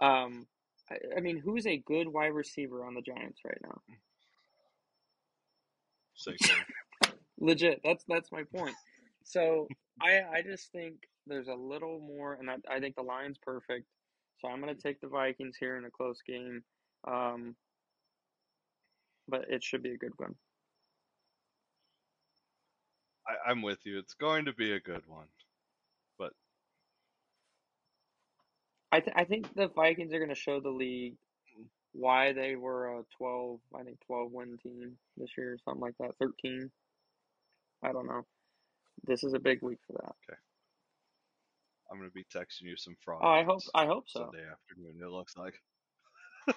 Um, 0.00 0.46
I, 0.90 0.96
I 1.18 1.20
mean, 1.20 1.38
who's 1.38 1.66
a 1.66 1.76
good 1.76 2.08
wide 2.08 2.32
receiver 2.32 2.84
on 2.84 2.94
the 2.94 3.02
Giants 3.02 3.40
right 3.44 3.58
now? 3.62 3.80
Saquon. 6.16 7.12
Legit. 7.40 7.80
That's 7.84 8.04
that's 8.08 8.32
my 8.32 8.42
point. 8.54 8.74
So 9.24 9.68
I 10.00 10.22
I 10.32 10.42
just 10.42 10.72
think 10.72 10.94
there's 11.26 11.48
a 11.48 11.54
little 11.54 12.00
more, 12.00 12.34
and 12.34 12.50
I, 12.50 12.56
I 12.68 12.80
think 12.80 12.96
the 12.96 13.02
line's 13.02 13.38
perfect. 13.38 13.86
So 14.40 14.48
I'm 14.48 14.60
gonna 14.60 14.74
take 14.74 15.00
the 15.00 15.08
Vikings 15.08 15.56
here 15.58 15.76
in 15.76 15.84
a 15.84 15.90
close 15.90 16.20
game. 16.26 16.62
Um, 17.06 17.56
but 19.28 19.46
it 19.48 19.62
should 19.62 19.82
be 19.82 19.92
a 19.92 19.96
good 19.96 20.12
one. 20.16 20.34
I, 23.26 23.50
I'm 23.50 23.62
with 23.62 23.78
you. 23.84 23.98
It's 23.98 24.14
going 24.14 24.44
to 24.46 24.52
be 24.52 24.72
a 24.72 24.80
good 24.80 25.02
one. 25.06 25.28
But 26.18 26.32
I 28.92 29.00
th- 29.00 29.14
I 29.16 29.24
think 29.24 29.54
the 29.54 29.68
Vikings 29.68 30.12
are 30.12 30.18
going 30.18 30.30
to 30.30 30.34
show 30.34 30.60
the 30.60 30.70
league 30.70 31.14
why 31.92 32.32
they 32.32 32.56
were 32.56 32.98
a 32.98 33.02
12, 33.18 33.60
I 33.78 33.82
think 33.82 33.98
12 34.06 34.32
win 34.32 34.58
team 34.62 34.96
this 35.16 35.30
year, 35.36 35.54
or 35.54 35.58
something 35.64 35.80
like 35.80 35.94
that, 35.98 36.16
13. 36.20 36.70
I 37.84 37.92
don't 37.92 38.06
know. 38.06 38.24
This 39.04 39.24
is 39.24 39.34
a 39.34 39.38
big 39.38 39.62
week 39.62 39.78
for 39.86 39.94
that. 39.94 40.14
Okay. 40.28 40.38
I'm 41.90 41.98
going 41.98 42.08
to 42.08 42.14
be 42.14 42.24
texting 42.24 42.68
you 42.68 42.76
some 42.76 42.96
fraud. 43.04 43.20
Oh, 43.24 43.28
I 43.28 43.42
hope 43.42 43.60
I 43.74 43.86
hope 43.86 44.04
so. 44.08 44.20
Sunday 44.20 44.46
afternoon, 44.48 45.00
it 45.02 45.10
looks 45.10 45.36
like. 45.36 45.54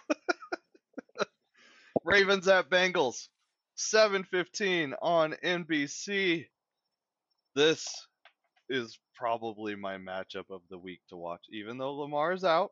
Ravens 2.04 2.48
at 2.48 2.70
Bengals. 2.70 3.30
7:15 3.78 4.94
on 5.02 5.34
NBC. 5.44 6.46
This 7.56 7.88
is 8.74 8.98
probably 9.16 9.76
my 9.76 9.98
matchup 9.98 10.50
of 10.50 10.62
the 10.70 10.78
week 10.78 11.02
to 11.10 11.16
watch 11.16 11.46
even 11.52 11.78
though 11.78 11.94
Lamar's 11.94 12.44
out. 12.44 12.72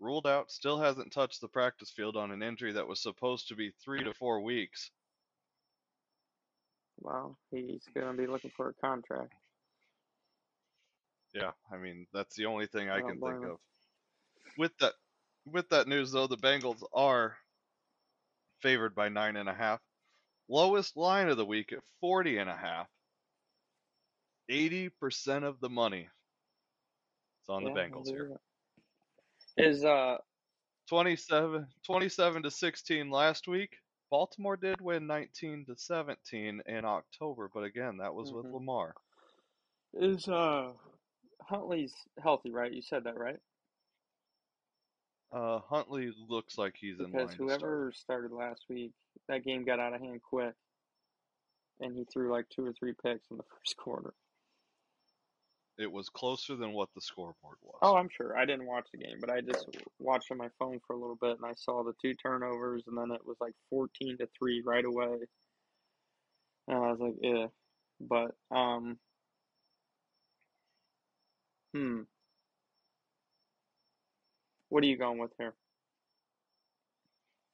Ruled 0.00 0.26
out, 0.26 0.50
still 0.50 0.78
hasn't 0.78 1.12
touched 1.12 1.40
the 1.40 1.48
practice 1.48 1.90
field 1.90 2.16
on 2.16 2.30
an 2.30 2.42
injury 2.42 2.72
that 2.72 2.86
was 2.86 3.00
supposed 3.00 3.48
to 3.48 3.54
be 3.54 3.72
3 3.82 4.04
to 4.04 4.12
4 4.12 4.40
weeks. 4.42 4.90
Well, 6.98 7.38
he's 7.50 7.84
going 7.94 8.08
to 8.08 8.20
be 8.20 8.26
looking 8.26 8.52
for 8.56 8.68
a 8.68 8.74
contract. 8.74 9.32
Yeah, 11.34 11.50
I 11.72 11.78
mean 11.78 12.06
that's 12.12 12.36
the 12.36 12.46
only 12.46 12.66
thing 12.66 12.90
I 12.90 12.98
I 12.98 13.00
can 13.00 13.20
think 13.20 13.42
him. 13.42 13.50
of. 13.50 13.58
With 14.56 14.76
that, 14.78 14.92
with 15.46 15.68
that 15.70 15.88
news 15.88 16.12
though, 16.12 16.26
the 16.28 16.36
Bengals 16.36 16.82
are 16.92 17.36
favored 18.60 18.94
by 18.94 19.08
nine 19.08 19.36
and 19.36 19.48
a 19.48 19.54
half. 19.54 19.80
Lowest 20.48 20.96
line 20.96 21.28
of 21.28 21.36
the 21.36 21.44
week 21.44 21.72
at 21.72 21.80
forty 22.00 22.38
and 22.38 22.48
a 22.48 22.56
half. 22.56 22.88
Eighty 24.48 24.88
percent 24.88 25.44
of 25.44 25.58
the 25.60 25.68
money 25.70 26.08
It's 27.40 27.48
on 27.48 27.62
Yeah, 27.62 27.72
the 27.72 27.80
Bengals 27.80 28.06
here. 28.08 28.38
Is 29.56 29.84
uh 29.84 30.18
27, 30.88 31.66
27 31.86 32.42
to 32.42 32.50
sixteen 32.50 33.10
last 33.10 33.48
week. 33.48 33.76
Baltimore 34.10 34.56
did 34.56 34.80
win 34.80 35.06
nineteen 35.06 35.64
to 35.66 35.76
seventeen 35.76 36.60
in 36.66 36.84
October, 36.84 37.50
but 37.52 37.64
again, 37.64 37.96
that 37.98 38.14
was 38.14 38.32
with 38.32 38.44
Mhm. 38.46 38.52
Lamar. 38.54 38.94
is 39.94 40.28
uh 40.28 40.72
Huntley's 41.42 41.94
healthy, 42.22 42.50
right? 42.50 42.72
You 42.72 42.82
said 42.82 43.04
that, 43.04 43.16
right? 43.18 43.38
Uh, 45.32 45.58
Huntley 45.60 46.12
looks 46.28 46.56
like 46.58 46.76
he's 46.76 46.98
in 47.00 47.06
line 47.12 47.12
Because 47.12 47.30
to 47.30 47.34
start. 47.48 47.60
whoever 47.60 47.92
started 47.92 48.30
last 48.32 48.64
week, 48.68 48.92
that 49.28 49.44
game 49.44 49.64
got 49.64 49.80
out 49.80 49.92
of 49.94 50.00
hand 50.00 50.22
quick, 50.22 50.54
and 51.80 51.96
he 51.96 52.04
threw 52.04 52.30
like 52.30 52.48
two 52.50 52.64
or 52.64 52.72
three 52.72 52.92
picks 52.92 53.28
in 53.30 53.36
the 53.36 53.42
first 53.58 53.76
quarter. 53.76 54.14
It 55.76 55.90
was 55.90 56.08
closer 56.08 56.54
than 56.54 56.72
what 56.72 56.88
the 56.94 57.00
scoreboard 57.00 57.56
was. 57.62 57.78
Oh, 57.82 57.96
I'm 57.96 58.08
sure. 58.08 58.38
I 58.38 58.44
didn't 58.44 58.66
watch 58.66 58.86
the 58.92 58.98
game, 58.98 59.16
but 59.20 59.30
I 59.30 59.40
just 59.40 59.66
watched 59.98 60.30
on 60.30 60.38
my 60.38 60.48
phone 60.58 60.78
for 60.86 60.94
a 60.94 60.98
little 60.98 61.18
bit, 61.20 61.36
and 61.36 61.44
I 61.44 61.54
saw 61.56 61.82
the 61.82 61.94
two 62.00 62.14
turnovers, 62.14 62.84
and 62.86 62.96
then 62.96 63.10
it 63.10 63.26
was 63.26 63.36
like 63.40 63.54
14 63.70 64.18
to 64.18 64.28
three 64.38 64.62
right 64.64 64.84
away. 64.84 65.16
And 66.68 66.76
I 66.78 66.92
was 66.92 67.00
like, 67.00 67.14
yeah. 67.20 67.46
But 68.00 68.34
um, 68.54 68.98
hmm. 71.72 72.02
What 74.68 74.84
are 74.84 74.86
you 74.86 74.96
going 74.96 75.18
with 75.18 75.32
here? 75.38 75.54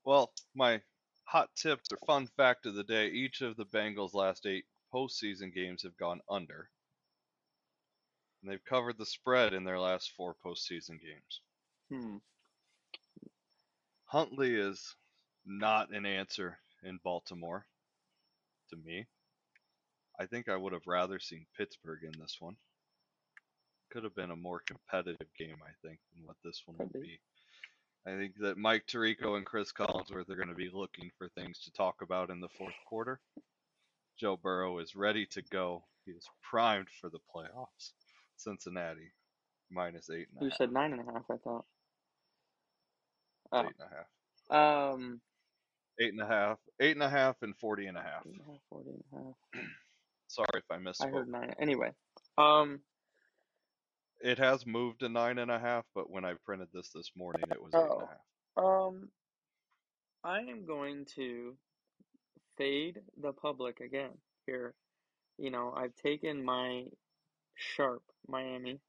Well, 0.04 0.32
my 0.54 0.80
hot 1.24 1.50
tips 1.56 1.90
or 1.92 1.98
fun 2.06 2.26
fact 2.36 2.66
of 2.66 2.74
the 2.74 2.84
day: 2.84 3.08
each 3.08 3.40
of 3.42 3.56
the 3.56 3.66
Bengals' 3.66 4.14
last 4.14 4.46
eight 4.46 4.64
postseason 4.92 5.54
games 5.54 5.82
have 5.82 5.96
gone 5.96 6.20
under. 6.28 6.68
And 8.42 8.50
they've 8.50 8.64
covered 8.64 8.98
the 8.98 9.06
spread 9.06 9.52
in 9.52 9.64
their 9.64 9.78
last 9.78 10.12
four 10.16 10.34
postseason 10.44 10.98
games. 11.00 11.40
Hmm. 11.90 12.16
Huntley 14.06 14.54
is 14.54 14.96
not 15.46 15.94
an 15.94 16.06
answer 16.06 16.58
in 16.82 16.98
Baltimore 17.04 17.66
to 18.70 18.76
me. 18.76 19.06
I 20.18 20.26
think 20.26 20.48
I 20.48 20.56
would 20.56 20.72
have 20.72 20.86
rather 20.86 21.18
seen 21.18 21.46
Pittsburgh 21.56 22.02
in 22.02 22.18
this 22.18 22.36
one. 22.40 22.56
Could 23.90 24.04
have 24.04 24.14
been 24.14 24.30
a 24.30 24.36
more 24.36 24.62
competitive 24.66 25.28
game, 25.38 25.56
I 25.62 25.72
think, 25.86 25.98
than 26.14 26.26
what 26.26 26.36
this 26.44 26.62
one 26.66 26.76
would 26.78 27.00
be. 27.00 27.20
I 28.06 28.16
think 28.16 28.34
that 28.40 28.56
Mike 28.56 28.86
Tirico 28.86 29.36
and 29.36 29.44
Chris 29.44 29.72
Collinsworth 29.72 30.30
are 30.30 30.36
going 30.36 30.48
to 30.48 30.54
be 30.54 30.70
looking 30.72 31.10
for 31.18 31.28
things 31.28 31.60
to 31.60 31.72
talk 31.72 32.02
about 32.02 32.30
in 32.30 32.40
the 32.40 32.48
fourth 32.48 32.74
quarter. 32.86 33.20
Joe 34.18 34.36
Burrow 34.36 34.78
is 34.78 34.96
ready 34.96 35.26
to 35.26 35.42
go. 35.50 35.84
He 36.04 36.12
is 36.12 36.26
primed 36.42 36.88
for 37.00 37.10
the 37.10 37.18
playoffs. 37.34 37.92
Cincinnati 38.40 39.12
minus 39.70 40.08
eight 40.10 40.28
and 40.32 40.40
a 40.40 40.44
You 40.44 40.50
half. 40.50 40.58
said 40.58 40.72
nine 40.72 40.92
and 40.92 41.00
a 41.08 41.12
half. 41.12 41.24
I 41.30 41.36
thought. 41.36 41.64
Oh. 43.52 43.60
Eight 43.60 43.74
and 43.78 43.88
a 43.88 43.94
half. 43.94 44.94
Um. 44.94 45.20
Eight 46.00 46.12
and 46.12 46.22
a 46.22 46.26
half. 46.26 46.58
Eight 46.80 46.96
and 46.96 47.02
a 47.02 47.10
half 47.10 47.36
and 47.42 47.54
forty 47.58 47.86
and 47.86 47.96
a 47.96 48.02
half. 48.02 48.24
eight 48.26 48.32
and 48.32 48.40
a 48.40 48.52
half, 48.52 48.60
40 48.70 48.90
and 48.90 49.04
a 49.12 49.16
half. 49.16 49.64
Sorry 50.28 50.46
if 50.54 50.64
I 50.70 50.78
missed. 50.78 51.02
I 51.02 51.08
heard 51.08 51.28
nine. 51.28 51.54
Anyway. 51.60 51.92
Um. 52.38 52.80
It 54.22 54.38
has 54.38 54.66
moved 54.66 55.00
to 55.00 55.08
nine 55.08 55.38
and 55.38 55.50
a 55.50 55.58
half, 55.58 55.86
but 55.94 56.10
when 56.10 56.26
I 56.26 56.34
printed 56.44 56.68
this 56.74 56.90
this 56.94 57.10
morning, 57.16 57.42
it 57.50 57.62
was 57.62 57.72
eight 57.74 57.80
and 57.80 57.90
Oh. 57.90 57.98
a 57.98 58.06
half. 58.06 58.64
Um. 58.64 59.08
I 60.22 60.40
am 60.40 60.66
going 60.66 61.06
to 61.16 61.56
fade 62.58 63.00
the 63.16 63.32
public 63.32 63.80
again 63.80 64.10
here. 64.46 64.74
You 65.38 65.50
know, 65.50 65.72
I've 65.74 65.94
taken 65.96 66.44
my 66.44 66.84
sharp 67.60 68.02
Miami 68.28 68.80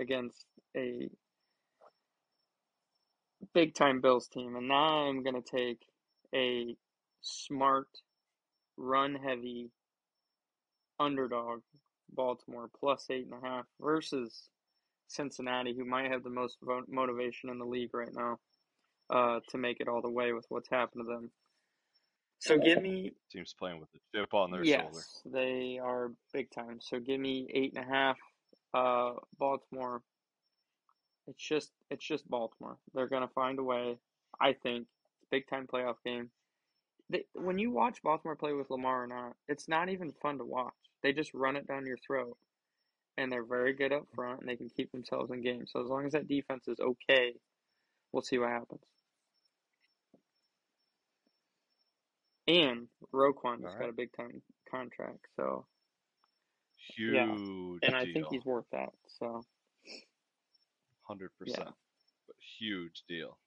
against 0.00 0.44
a 0.76 1.08
big 3.54 3.74
time 3.74 4.00
Bills 4.00 4.28
team, 4.28 4.56
and 4.56 4.68
now 4.68 5.08
I'm 5.08 5.22
going 5.22 5.40
to 5.40 5.56
take 5.56 5.80
a 6.34 6.76
smart, 7.20 7.88
run 8.76 9.14
heavy 9.14 9.70
underdog 10.98 11.60
Baltimore 12.12 12.68
plus 12.78 13.06
eight 13.10 13.26
and 13.30 13.42
a 13.42 13.46
half 13.46 13.64
versus 13.80 14.48
Cincinnati, 15.08 15.74
who 15.76 15.84
might 15.84 16.10
have 16.10 16.22
the 16.22 16.30
most 16.30 16.58
motivation 16.88 17.50
in 17.50 17.58
the 17.58 17.64
league 17.66 17.94
right 17.94 18.12
now 18.14 18.38
uh, 19.10 19.40
to 19.50 19.58
make 19.58 19.80
it 19.80 19.88
all 19.88 20.02
the 20.02 20.10
way 20.10 20.32
with 20.32 20.46
what's 20.48 20.70
happened 20.70 21.04
to 21.06 21.12
them. 21.12 21.30
So 22.42 22.58
give 22.58 22.82
me 22.82 23.12
Team's 23.30 23.54
playing 23.56 23.78
with 23.78 23.88
a 23.94 24.18
chip 24.18 24.34
on 24.34 24.50
their 24.50 24.64
yes, 24.64 24.80
shoulder. 24.80 25.38
they 25.38 25.78
are 25.78 26.10
big 26.32 26.50
time. 26.50 26.78
So 26.80 26.98
give 26.98 27.20
me 27.20 27.46
eight 27.54 27.72
and 27.76 27.84
a 27.84 27.88
half. 27.88 28.16
Uh, 28.74 29.12
Baltimore. 29.38 30.02
It's 31.28 31.40
just 31.40 31.70
it's 31.88 32.04
just 32.04 32.28
Baltimore. 32.28 32.78
They're 32.94 33.06
gonna 33.06 33.28
find 33.28 33.60
a 33.60 33.62
way. 33.62 33.96
I 34.40 34.54
think 34.54 34.88
big 35.30 35.46
time 35.48 35.68
playoff 35.72 35.96
game. 36.04 36.30
They, 37.10 37.24
when 37.34 37.60
you 37.60 37.70
watch 37.70 38.02
Baltimore 38.02 38.34
play 38.34 38.52
with 38.54 38.70
Lamar 38.70 39.04
or 39.04 39.06
not, 39.06 39.36
it's 39.46 39.68
not 39.68 39.88
even 39.88 40.10
fun 40.20 40.38
to 40.38 40.44
watch. 40.44 40.72
They 41.02 41.12
just 41.12 41.32
run 41.34 41.54
it 41.54 41.68
down 41.68 41.86
your 41.86 41.98
throat, 42.04 42.36
and 43.18 43.30
they're 43.30 43.44
very 43.44 43.72
good 43.72 43.92
up 43.92 44.08
front, 44.16 44.40
and 44.40 44.48
they 44.48 44.56
can 44.56 44.68
keep 44.68 44.90
themselves 44.90 45.30
in 45.30 45.42
games. 45.42 45.70
So 45.72 45.80
as 45.80 45.88
long 45.88 46.06
as 46.06 46.12
that 46.12 46.26
defense 46.26 46.66
is 46.66 46.80
okay, 46.80 47.34
we'll 48.10 48.22
see 48.22 48.38
what 48.38 48.50
happens. 48.50 48.80
And 52.52 52.88
Roquan 53.14 53.62
has 53.64 53.74
got 53.74 53.88
a 53.88 53.92
big 53.92 54.12
time 54.16 54.42
contract, 54.70 55.26
so 55.36 55.66
Huge 56.96 57.14
Yeah. 57.14 57.86
and 57.88 57.96
I 57.96 58.04
think 58.12 58.26
he's 58.30 58.44
worth 58.44 58.68
that. 58.72 58.92
So 59.06 59.42
hundred 61.02 61.30
Yeah. 61.44 61.56
percent. 61.56 61.76
But 62.26 62.36
huge 62.58 63.02
deal. 63.06 63.38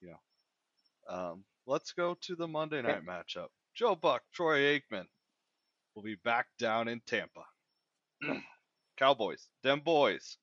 Yeah. 0.00 0.18
Um, 1.08 1.44
let's 1.66 1.92
go 1.92 2.14
to 2.14 2.36
the 2.36 2.48
Monday 2.48 2.80
night 2.82 3.04
matchup. 3.04 3.48
Joe 3.74 3.94
Buck, 3.96 4.22
Troy 4.32 4.78
Aikman 4.78 5.08
will 5.94 6.02
be 6.02 6.16
back 6.16 6.46
down 6.58 6.88
in 6.88 7.00
Tampa. 7.00 7.44
Cowboys, 8.96 9.48
them 9.62 9.80
boys, 9.80 10.38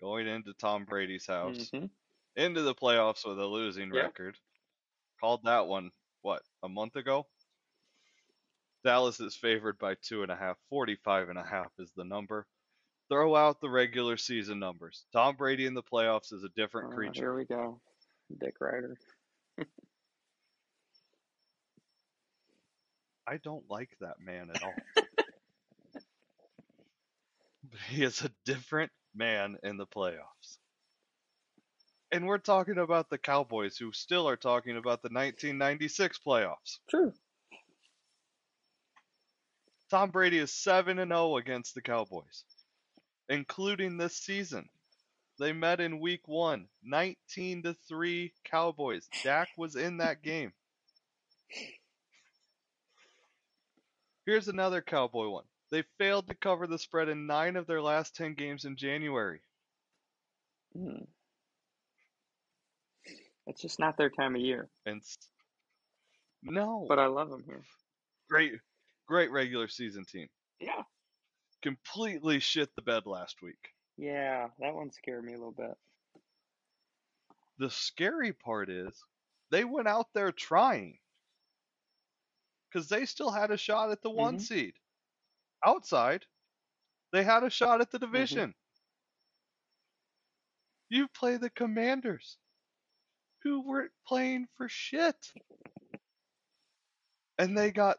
going 0.00 0.26
into 0.26 0.52
Tom 0.54 0.84
Brady's 0.84 1.26
house, 1.26 1.70
mhm. 1.70 1.90
into 2.36 2.62
the 2.62 2.74
playoffs 2.74 3.26
with 3.26 3.38
a 3.38 3.46
losing 3.46 3.90
record. 3.90 4.38
Called 5.24 5.44
that 5.44 5.66
one 5.68 5.90
what 6.20 6.42
a 6.62 6.68
month 6.68 6.96
ago. 6.96 7.26
Dallas 8.84 9.20
is 9.20 9.34
favored 9.34 9.78
by 9.78 9.94
two 10.02 10.22
and 10.22 10.30
a 10.30 10.36
half. 10.36 10.58
45 10.68 11.30
and 11.30 11.38
a 11.38 11.42
half 11.42 11.72
is 11.78 11.90
the 11.96 12.04
number. 12.04 12.46
Throw 13.08 13.34
out 13.34 13.58
the 13.62 13.70
regular 13.70 14.18
season 14.18 14.58
numbers. 14.58 15.06
Tom 15.14 15.36
Brady 15.36 15.64
in 15.64 15.72
the 15.72 15.82
playoffs 15.82 16.30
is 16.34 16.44
a 16.44 16.50
different 16.50 16.92
Uh, 16.92 16.96
creature. 16.96 17.22
here 17.22 17.34
we 17.34 17.46
go, 17.46 17.80
Dick 18.38 18.56
Ryder. 18.60 18.98
I 23.26 23.38
don't 23.38 23.64
like 23.70 23.96
that 24.02 24.20
man 24.20 24.50
at 24.54 24.62
all. 24.62 24.74
but 27.70 27.80
he 27.88 28.04
is 28.04 28.22
a 28.22 28.30
different 28.44 28.92
man 29.14 29.56
in 29.62 29.78
the 29.78 29.86
playoffs. 29.86 30.58
And 32.14 32.28
we're 32.28 32.38
talking 32.38 32.78
about 32.78 33.10
the 33.10 33.18
Cowboys, 33.18 33.76
who 33.76 33.90
still 33.90 34.28
are 34.28 34.36
talking 34.36 34.76
about 34.76 35.02
the 35.02 35.08
1996 35.08 36.20
playoffs. 36.24 36.78
True. 36.88 37.12
Tom 39.90 40.10
Brady 40.10 40.38
is 40.38 40.52
7 40.52 41.00
and 41.00 41.10
0 41.10 41.38
against 41.38 41.74
the 41.74 41.82
Cowboys, 41.82 42.44
including 43.28 43.96
this 43.96 44.16
season. 44.16 44.68
They 45.40 45.52
met 45.52 45.80
in 45.80 45.98
week 45.98 46.28
1, 46.28 46.68
19 46.84 47.64
to 47.64 47.74
3 47.88 48.32
Cowboys. 48.44 49.08
Dak 49.24 49.48
was 49.56 49.74
in 49.74 49.96
that 49.96 50.22
game. 50.22 50.52
Here's 54.24 54.46
another 54.46 54.82
Cowboy 54.82 55.30
one. 55.30 55.44
They 55.72 55.82
failed 55.98 56.28
to 56.28 56.36
cover 56.36 56.68
the 56.68 56.78
spread 56.78 57.08
in 57.08 57.26
9 57.26 57.56
of 57.56 57.66
their 57.66 57.82
last 57.82 58.14
10 58.14 58.34
games 58.34 58.66
in 58.66 58.76
January. 58.76 59.40
Hmm. 60.76 61.02
It's 63.46 63.60
just 63.60 63.78
not 63.78 63.96
their 63.96 64.10
time 64.10 64.34
of 64.34 64.40
year, 64.40 64.70
And 64.86 65.02
no, 66.42 66.86
but 66.88 66.98
I 66.98 67.06
love 67.06 67.30
them 67.30 67.44
here. 67.44 67.62
great 68.28 68.52
great 69.06 69.30
regular 69.30 69.68
season 69.68 70.04
team. 70.04 70.28
Yeah. 70.60 70.82
Completely 71.62 72.40
shit 72.40 72.74
the 72.74 72.82
bed 72.82 73.06
last 73.06 73.42
week. 73.42 73.74
Yeah, 73.96 74.48
that 74.58 74.74
one 74.74 74.90
scared 74.90 75.24
me 75.24 75.32
a 75.34 75.38
little 75.38 75.52
bit. 75.52 75.76
The 77.58 77.70
scary 77.70 78.32
part 78.32 78.68
is 78.70 79.04
they 79.50 79.64
went 79.64 79.88
out 79.88 80.08
there 80.14 80.32
trying 80.32 80.98
because 82.68 82.88
they 82.88 83.06
still 83.06 83.30
had 83.30 83.50
a 83.50 83.56
shot 83.56 83.90
at 83.90 84.02
the 84.02 84.10
one 84.10 84.36
Mhm. 84.36 84.40
seed. 84.40 84.74
Outside, 85.64 86.26
they 87.12 87.22
had 87.24 87.44
a 87.44 87.50
shot 87.50 87.80
at 87.80 87.90
the 87.90 87.98
division. 87.98 88.54
You 90.88 91.08
play 91.08 91.36
the 91.36 91.50
Commanders, 91.50 92.38
who 93.44 93.60
weren't 93.60 93.92
playing 94.06 94.48
for 94.56 94.68
shit, 94.68 95.16
and 97.38 97.56
they 97.56 97.70
got 97.70 97.98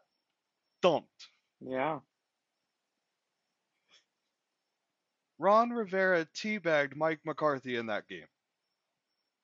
dumped. 0.81 1.27
Yeah. 1.61 1.99
Ron 5.37 5.69
Rivera 5.69 6.25
teabagged 6.35 6.95
Mike 6.95 7.19
McCarthy 7.25 7.75
in 7.75 7.87
that 7.87 8.07
game. 8.07 8.27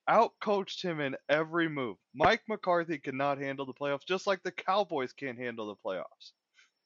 Outcoached 0.09 0.81
him 0.81 0.99
in 0.99 1.15
every 1.29 1.69
move. 1.69 1.97
Mike 2.15 2.41
McCarthy 2.47 2.97
cannot 2.97 3.37
handle 3.37 3.65
the 3.65 3.73
playoffs, 3.73 4.07
just 4.07 4.25
like 4.25 4.41
the 4.43 4.51
Cowboys 4.51 5.13
can't 5.13 5.37
handle 5.37 5.67
the 5.67 5.75
playoffs. 5.85 6.31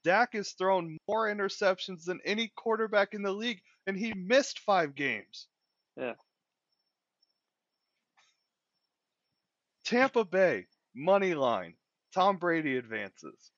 Dak 0.03 0.33
has 0.33 0.51
thrown 0.51 0.97
more 1.07 1.27
interceptions 1.33 2.03
than 2.03 2.19
any 2.25 2.51
quarterback 2.55 3.13
in 3.13 3.23
the 3.23 3.31
league, 3.31 3.61
and 3.87 3.97
he 3.97 4.13
missed 4.13 4.59
five 4.59 4.95
games. 4.95 5.47
Yeah. 5.97 6.13
Tampa 9.85 10.25
Bay, 10.25 10.65
money 10.95 11.33
line. 11.35 11.75
Tom 12.13 12.37
Brady 12.37 12.77
advances. 12.77 13.51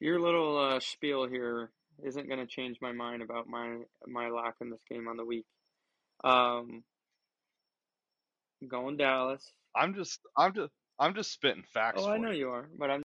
Your 0.00 0.20
little 0.20 0.58
uh, 0.58 0.80
spiel 0.80 1.26
here 1.28 1.70
isn't 2.04 2.26
going 2.28 2.40
to 2.40 2.46
change 2.46 2.78
my 2.80 2.92
mind 2.92 3.22
about 3.22 3.46
my 3.48 3.78
my 4.06 4.28
lock 4.28 4.56
in 4.60 4.70
this 4.70 4.82
game 4.90 5.06
on 5.08 5.16
the 5.16 5.24
week. 5.24 5.46
Um, 6.24 6.82
going 8.68 8.96
Dallas. 8.96 9.44
I'm 9.74 9.94
just 9.94 10.20
I'm 10.36 10.52
just 10.54 10.72
I'm 10.98 11.14
just 11.14 11.32
spitting 11.32 11.64
facts 11.72 12.02
Oh, 12.02 12.10
I 12.10 12.18
know 12.18 12.30
you. 12.30 12.38
you 12.40 12.50
are, 12.50 12.68
but 12.78 12.90
I'm 12.90 13.02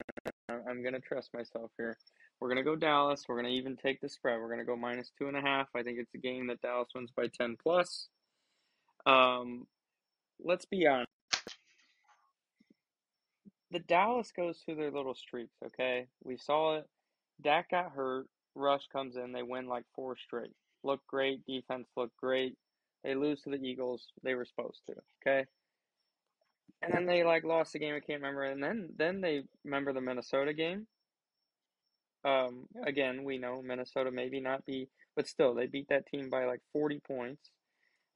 I'm 0.49 0.83
gonna 0.83 0.99
trust 0.99 1.33
myself 1.33 1.71
here. 1.77 1.97
We're 2.39 2.49
gonna 2.49 2.63
go 2.63 2.75
Dallas. 2.75 3.23
We're 3.27 3.37
gonna 3.37 3.49
even 3.49 3.75
take 3.75 3.99
the 4.01 4.09
spread. 4.09 4.39
We're 4.39 4.49
gonna 4.49 4.65
go 4.65 4.75
minus 4.75 5.11
two 5.17 5.27
and 5.27 5.37
a 5.37 5.41
half. 5.41 5.67
I 5.75 5.83
think 5.83 5.99
it's 5.99 6.13
a 6.13 6.19
game 6.19 6.47
that 6.47 6.61
Dallas 6.61 6.89
wins 6.95 7.11
by 7.15 7.27
ten 7.27 7.55
plus. 7.61 8.07
Um, 9.05 9.65
let's 10.43 10.65
be 10.65 10.87
honest. 10.87 11.09
The 13.73 13.79
Dallas 13.79 14.31
goes 14.31 14.59
through 14.59 14.75
their 14.75 14.91
little 14.91 15.15
streaks, 15.15 15.57
okay? 15.65 16.05
We 16.23 16.37
saw 16.37 16.77
it. 16.77 16.87
Dak 17.41 17.71
got 17.71 17.91
hurt. 17.91 18.27
Rush 18.55 18.87
comes 18.93 19.15
in. 19.15 19.31
They 19.31 19.43
win 19.43 19.67
like 19.67 19.83
four 19.95 20.15
straight. 20.15 20.53
Look 20.83 21.01
great. 21.07 21.45
Defense 21.45 21.87
looked 21.97 22.15
great. 22.17 22.55
They 23.03 23.15
lose 23.15 23.41
to 23.41 23.49
the 23.49 23.57
Eagles. 23.57 24.07
They 24.23 24.35
were 24.35 24.45
supposed 24.45 24.81
to, 24.87 24.93
okay? 25.21 25.45
And 26.81 26.93
then 26.93 27.05
they 27.05 27.23
like 27.23 27.43
lost 27.43 27.73
the 27.73 27.79
game. 27.79 27.95
I 27.95 27.99
can't 27.99 28.21
remember. 28.21 28.43
And 28.43 28.61
then 28.61 28.89
then 28.97 29.21
they 29.21 29.43
remember 29.63 29.91
the 29.93 30.01
Minnesota 30.01 30.53
game. 30.53 30.85
Um, 32.25 32.67
again, 32.85 33.23
we 33.23 33.37
know 33.37 33.61
Minnesota 33.61 34.11
maybe 34.11 34.39
not 34.39 34.65
be, 34.65 34.87
but 35.15 35.27
still 35.27 35.53
they 35.53 35.65
beat 35.65 35.89
that 35.89 36.05
team 36.05 36.29
by 36.29 36.45
like 36.45 36.61
forty 36.71 36.99
points. 37.07 37.49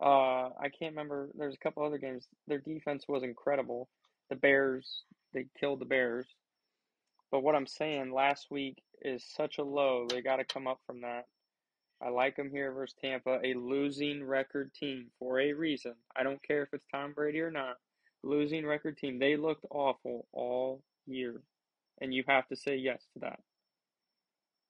Uh, 0.02 0.50
I 0.60 0.70
can't 0.78 0.92
remember. 0.94 1.30
There's 1.38 1.56
a 1.56 1.64
couple 1.64 1.84
other 1.84 1.98
games. 1.98 2.28
Their 2.48 2.60
defense 2.60 3.06
was 3.08 3.24
incredible. 3.24 3.90
The 4.30 4.36
Bears, 4.36 5.04
they 5.34 5.46
killed 5.60 5.80
the 5.80 5.86
Bears. 5.86 6.28
But 7.32 7.42
what 7.42 7.56
I'm 7.56 7.68
saying, 7.68 8.12
last 8.14 8.48
week 8.50 8.82
is 9.02 9.24
such 9.36 9.58
a 9.58 9.64
low. 9.64 10.08
They 10.10 10.22
got 10.22 10.38
to 10.38 10.46
come 10.46 10.68
up 10.68 10.80
from 10.86 11.02
that. 11.02 11.26
I 12.02 12.10
like 12.10 12.36
them 12.36 12.52
here 12.52 12.72
versus 12.72 12.96
Tampa, 13.02 13.40
a 13.44 13.54
losing 13.56 14.24
record 14.24 14.74
team 14.74 15.08
for 15.20 15.40
a 15.40 15.54
reason. 15.54 15.96
I 16.16 16.24
don't 16.24 16.42
care 16.44 16.64
if 16.64 16.70
it's 16.74 16.86
Tom 16.94 17.14
Brady 17.14 17.42
or 17.42 17.52
not. 17.52 17.78
Losing 18.24 18.66
record 18.66 18.98
team. 18.98 19.20
They 19.20 19.36
looked 19.36 19.66
awful 19.72 20.28
all 20.32 20.82
year. 21.06 21.42
And 22.00 22.14
you 22.14 22.24
have 22.28 22.48
to 22.50 22.56
say 22.56 22.76
yes 22.76 23.04
to 23.14 23.20
that. 23.22 23.40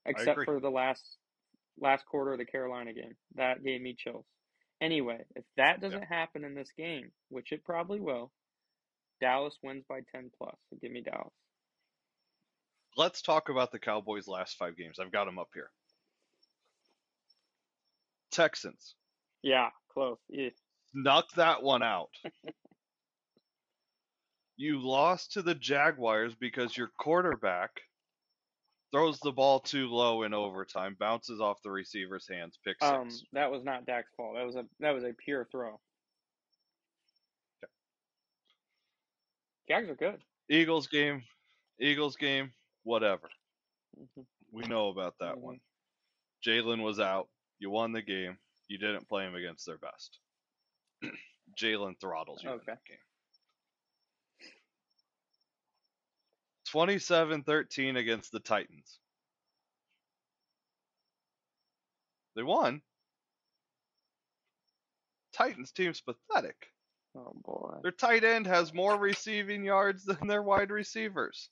Except 0.06 0.46
for 0.46 0.62
the 0.62 0.70
last 0.70 1.18
last 1.80 2.06
quarter 2.06 2.32
of 2.32 2.40
the 2.40 2.46
Carolina 2.46 2.94
game. 2.94 3.16
That 3.36 3.64
gave 3.64 3.82
me 3.82 3.96
chills. 3.98 4.26
Anyway, 4.82 5.20
if 5.36 5.44
that 5.58 5.82
doesn't 5.82 6.06
yeah. 6.10 6.18
happen 6.18 6.44
in 6.44 6.56
this 6.56 6.72
game, 6.78 7.12
which 7.30 7.52
it 7.52 7.64
probably 7.64 8.00
will, 8.00 8.32
Dallas 9.20 9.58
wins 9.64 9.84
by 9.88 10.00
10 10.14 10.32
plus. 10.38 10.56
So 10.70 10.78
give 10.82 10.92
me 10.92 11.02
Dallas. 11.02 11.34
Let's 12.96 13.22
talk 13.22 13.50
about 13.50 13.72
the 13.72 13.80
Cowboys' 13.80 14.28
last 14.28 14.58
five 14.58 14.76
games. 14.76 14.98
I've 15.00 15.12
got 15.12 15.26
them 15.26 15.38
up 15.38 15.50
here. 15.54 15.70
Texans. 18.32 18.96
Yeah, 19.44 19.70
close. 19.94 20.18
Yeah. 20.30 20.50
Snuck 20.92 21.26
that 21.36 21.62
one 21.62 21.84
out. 21.84 22.10
you 24.58 24.82
lost 24.82 25.34
to 25.34 25.42
the 25.42 25.56
Jaguars 25.56 26.34
because 26.40 26.76
your 26.76 26.90
quarterback 27.00 27.72
throws 28.92 29.20
the 29.20 29.32
ball 29.32 29.60
too 29.60 29.88
low 29.88 30.24
in 30.24 30.34
overtime, 30.34 30.96
bounces 31.00 31.40
off 31.40 31.62
the 31.64 31.72
receiver's 31.72 32.28
hands, 32.28 32.58
pick 32.66 32.78
six. 32.82 32.92
Um, 32.92 33.10
that 33.34 33.52
was 33.52 33.64
not 33.64 33.86
Dak's 33.86 34.12
fault. 34.16 34.36
That 34.36 34.46
was 34.46 34.56
a 34.56 34.66
that 34.80 34.92
was 34.92 35.04
a 35.04 35.14
pure 35.24 35.48
throw. 35.52 35.80
Jags 39.68 39.90
are 39.90 39.96
good. 39.96 40.20
Eagles 40.50 40.88
game, 40.88 41.24
Eagles 41.80 42.16
game, 42.16 42.52
whatever. 42.84 43.30
Mm-hmm. 44.00 44.22
We 44.52 44.64
know 44.68 44.90
about 44.90 45.16
that 45.20 45.34
mm-hmm. 45.34 45.42
one. 45.42 45.60
Jalen 46.46 46.82
was 46.82 47.00
out. 47.00 47.28
You 47.60 47.70
won 47.70 47.92
the 47.92 48.02
game. 48.02 48.38
You 48.70 48.78
didn't 48.78 49.10
play 49.10 49.26
him 49.26 49.36
against 49.36 49.66
their 49.66 49.78
best. 49.78 50.20
Jalen 51.62 51.96
throttles 52.00 52.44
you 52.44 52.50
okay. 52.50 52.60
in 52.60 52.66
that 52.68 52.86
game. 52.88 52.98
27-13 56.74 57.98
against 57.98 58.32
the 58.32 58.40
Titans. 58.40 59.00
They 62.36 62.44
won. 62.44 62.82
Titans 65.34 65.72
team's 65.72 66.02
pathetic. 66.02 66.56
Oh 67.18 67.34
boy. 67.44 67.78
Their 67.82 67.92
tight 67.92 68.24
end 68.24 68.46
has 68.46 68.74
more 68.74 68.98
receiving 68.98 69.64
yards 69.64 70.06
than 70.06 70.28
their 70.28 70.44
wide 70.44 70.70
receivers. 70.70 71.50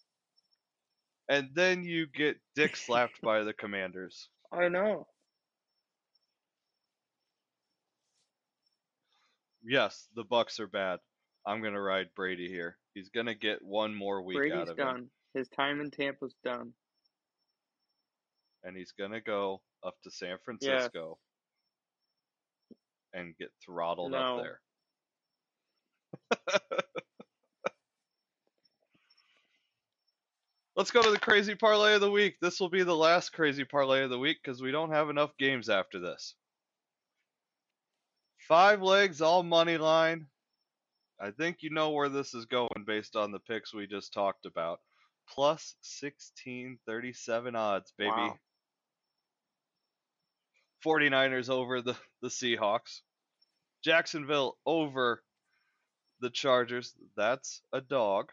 And 1.27 1.49
then 1.53 1.83
you 1.83 2.05
get 2.07 2.37
dick 2.55 2.75
slapped 2.75 3.21
by 3.21 3.43
the 3.43 3.53
commanders. 3.53 4.29
I 4.51 4.67
know. 4.67 5.07
Yes, 9.63 10.07
the 10.15 10.23
Bucks 10.23 10.59
are 10.59 10.67
bad. 10.67 10.99
I'm 11.47 11.63
gonna 11.63 11.81
ride 11.81 12.07
Brady 12.15 12.47
here. 12.47 12.77
He's 12.93 13.09
gonna 13.09 13.33
get 13.33 13.63
one 13.63 13.95
more 13.95 14.21
week 14.21 14.37
Brady's 14.37 14.53
out 14.55 14.69
of 14.69 14.77
done. 14.77 14.95
him. 14.95 15.09
His 15.33 15.49
time 15.49 15.81
in 15.81 15.89
Tampa's 15.89 16.35
done. 16.43 16.73
And 18.63 18.77
he's 18.77 18.93
gonna 18.97 19.21
go 19.21 19.61
up 19.83 19.95
to 20.03 20.11
San 20.11 20.37
Francisco 20.45 21.17
and 23.13 23.35
get 23.37 23.49
throttled 23.63 24.11
no. 24.11 24.37
up 24.37 24.43
there. 24.43 24.59
Let's 30.75 30.91
go 30.91 31.01
to 31.01 31.11
the 31.11 31.17
crazy 31.19 31.55
parlay 31.55 31.93
of 31.95 32.01
the 32.01 32.11
week. 32.11 32.35
This 32.41 32.59
will 32.59 32.69
be 32.69 32.83
the 32.83 32.95
last 32.95 33.31
crazy 33.31 33.63
parlay 33.63 34.03
of 34.03 34.09
the 34.09 34.19
week 34.19 34.39
because 34.43 34.61
we 34.61 34.71
don't 34.71 34.91
have 34.91 35.09
enough 35.09 35.31
games 35.39 35.69
after 35.69 35.99
this. 35.99 36.35
Five 38.39 38.81
legs, 38.81 39.21
all 39.21 39.41
money 39.41 39.77
line. 39.77 40.27
I 41.19 41.31
think 41.31 41.57
you 41.61 41.69
know 41.69 41.91
where 41.91 42.09
this 42.09 42.33
is 42.33 42.45
going 42.45 42.83
based 42.85 43.15
on 43.15 43.31
the 43.31 43.39
picks 43.39 43.73
we 43.73 43.87
just 43.87 44.11
talked 44.11 44.45
about. 44.45 44.81
Plus 45.33 45.75
1637 46.01 47.55
odds, 47.55 47.93
baby. 47.97 48.11
Wow. 48.11 48.37
49ers 50.85 51.49
over 51.49 51.81
the, 51.81 51.95
the 52.21 52.27
Seahawks. 52.27 52.99
Jacksonville 53.83 54.57
over 54.65 55.23
the 56.19 56.29
Chargers. 56.29 56.93
That's 57.15 57.61
a 57.73 57.81
dog. 57.81 58.31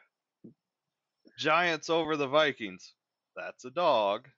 Giants 1.39 1.89
over 1.91 2.17
the 2.17 2.29
Vikings. 2.29 2.95
That's 3.37 3.65
a 3.65 3.71
dog. 3.71 4.29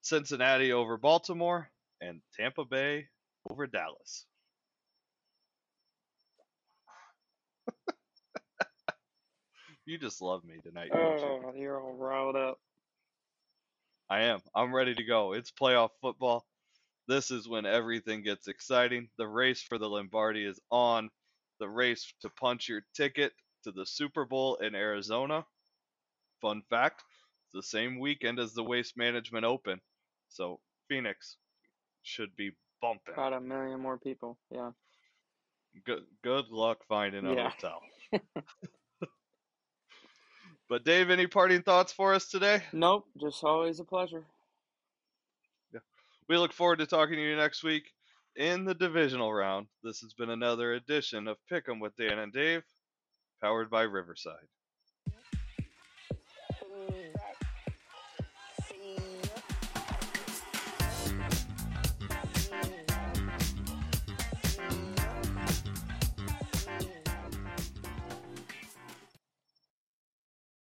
Cincinnati 0.00 0.72
over 0.72 0.96
Baltimore. 0.96 1.68
And 2.00 2.20
Tampa 2.36 2.64
Bay 2.64 3.08
over 3.48 3.66
Dallas. 3.66 4.26
you 9.86 9.98
just 9.98 10.20
love 10.20 10.44
me 10.44 10.56
tonight. 10.62 10.90
Oh, 10.92 11.52
you? 11.54 11.62
you're 11.62 11.80
all 11.80 11.94
riled 11.94 12.36
up. 12.36 12.58
I 14.10 14.22
am. 14.24 14.40
I'm 14.54 14.74
ready 14.74 14.94
to 14.94 15.04
go. 15.04 15.32
It's 15.32 15.50
playoff 15.50 15.90
football. 16.00 16.44
This 17.08 17.30
is 17.30 17.48
when 17.48 17.66
everything 17.66 18.22
gets 18.22 18.48
exciting. 18.48 19.08
The 19.18 19.26
race 19.26 19.62
for 19.62 19.78
the 19.78 19.88
Lombardi 19.88 20.44
is 20.44 20.60
on. 20.70 21.10
The 21.62 21.68
race 21.68 22.12
to 22.22 22.28
punch 22.28 22.68
your 22.68 22.82
ticket 22.92 23.32
to 23.62 23.70
the 23.70 23.86
Super 23.86 24.24
Bowl 24.24 24.56
in 24.56 24.74
Arizona. 24.74 25.46
Fun 26.40 26.64
fact 26.68 27.04
the 27.54 27.62
same 27.62 28.00
weekend 28.00 28.40
as 28.40 28.52
the 28.52 28.64
Waste 28.64 28.96
Management 28.96 29.44
Open. 29.44 29.80
So 30.28 30.58
Phoenix 30.88 31.36
should 32.02 32.34
be 32.34 32.50
bumping. 32.80 33.14
About 33.14 33.34
a 33.34 33.40
million 33.40 33.78
more 33.78 33.96
people. 33.96 34.36
Yeah. 34.50 34.72
Good 35.86 36.02
good 36.24 36.48
luck 36.50 36.78
finding 36.88 37.26
a 37.26 37.32
yeah. 37.32 37.50
hotel. 37.50 37.80
but 40.68 40.84
Dave, 40.84 41.10
any 41.10 41.28
parting 41.28 41.62
thoughts 41.62 41.92
for 41.92 42.12
us 42.12 42.28
today? 42.28 42.64
Nope, 42.72 43.06
just 43.20 43.44
always 43.44 43.78
a 43.78 43.84
pleasure. 43.84 44.24
Yeah. 45.72 45.78
We 46.28 46.38
look 46.38 46.52
forward 46.52 46.80
to 46.80 46.86
talking 46.86 47.14
to 47.14 47.22
you 47.22 47.36
next 47.36 47.62
week 47.62 47.84
in 48.36 48.64
the 48.64 48.74
divisional 48.74 49.32
round. 49.32 49.68
This 49.82 50.00
has 50.00 50.14
been 50.14 50.30
another 50.30 50.74
edition 50.74 51.28
of 51.28 51.38
Pick'em 51.50 51.80
with 51.80 51.96
Dan 51.96 52.18
and 52.18 52.32
Dave, 52.32 52.62
powered 53.42 53.70
by 53.70 53.82
Riverside. 53.82 54.48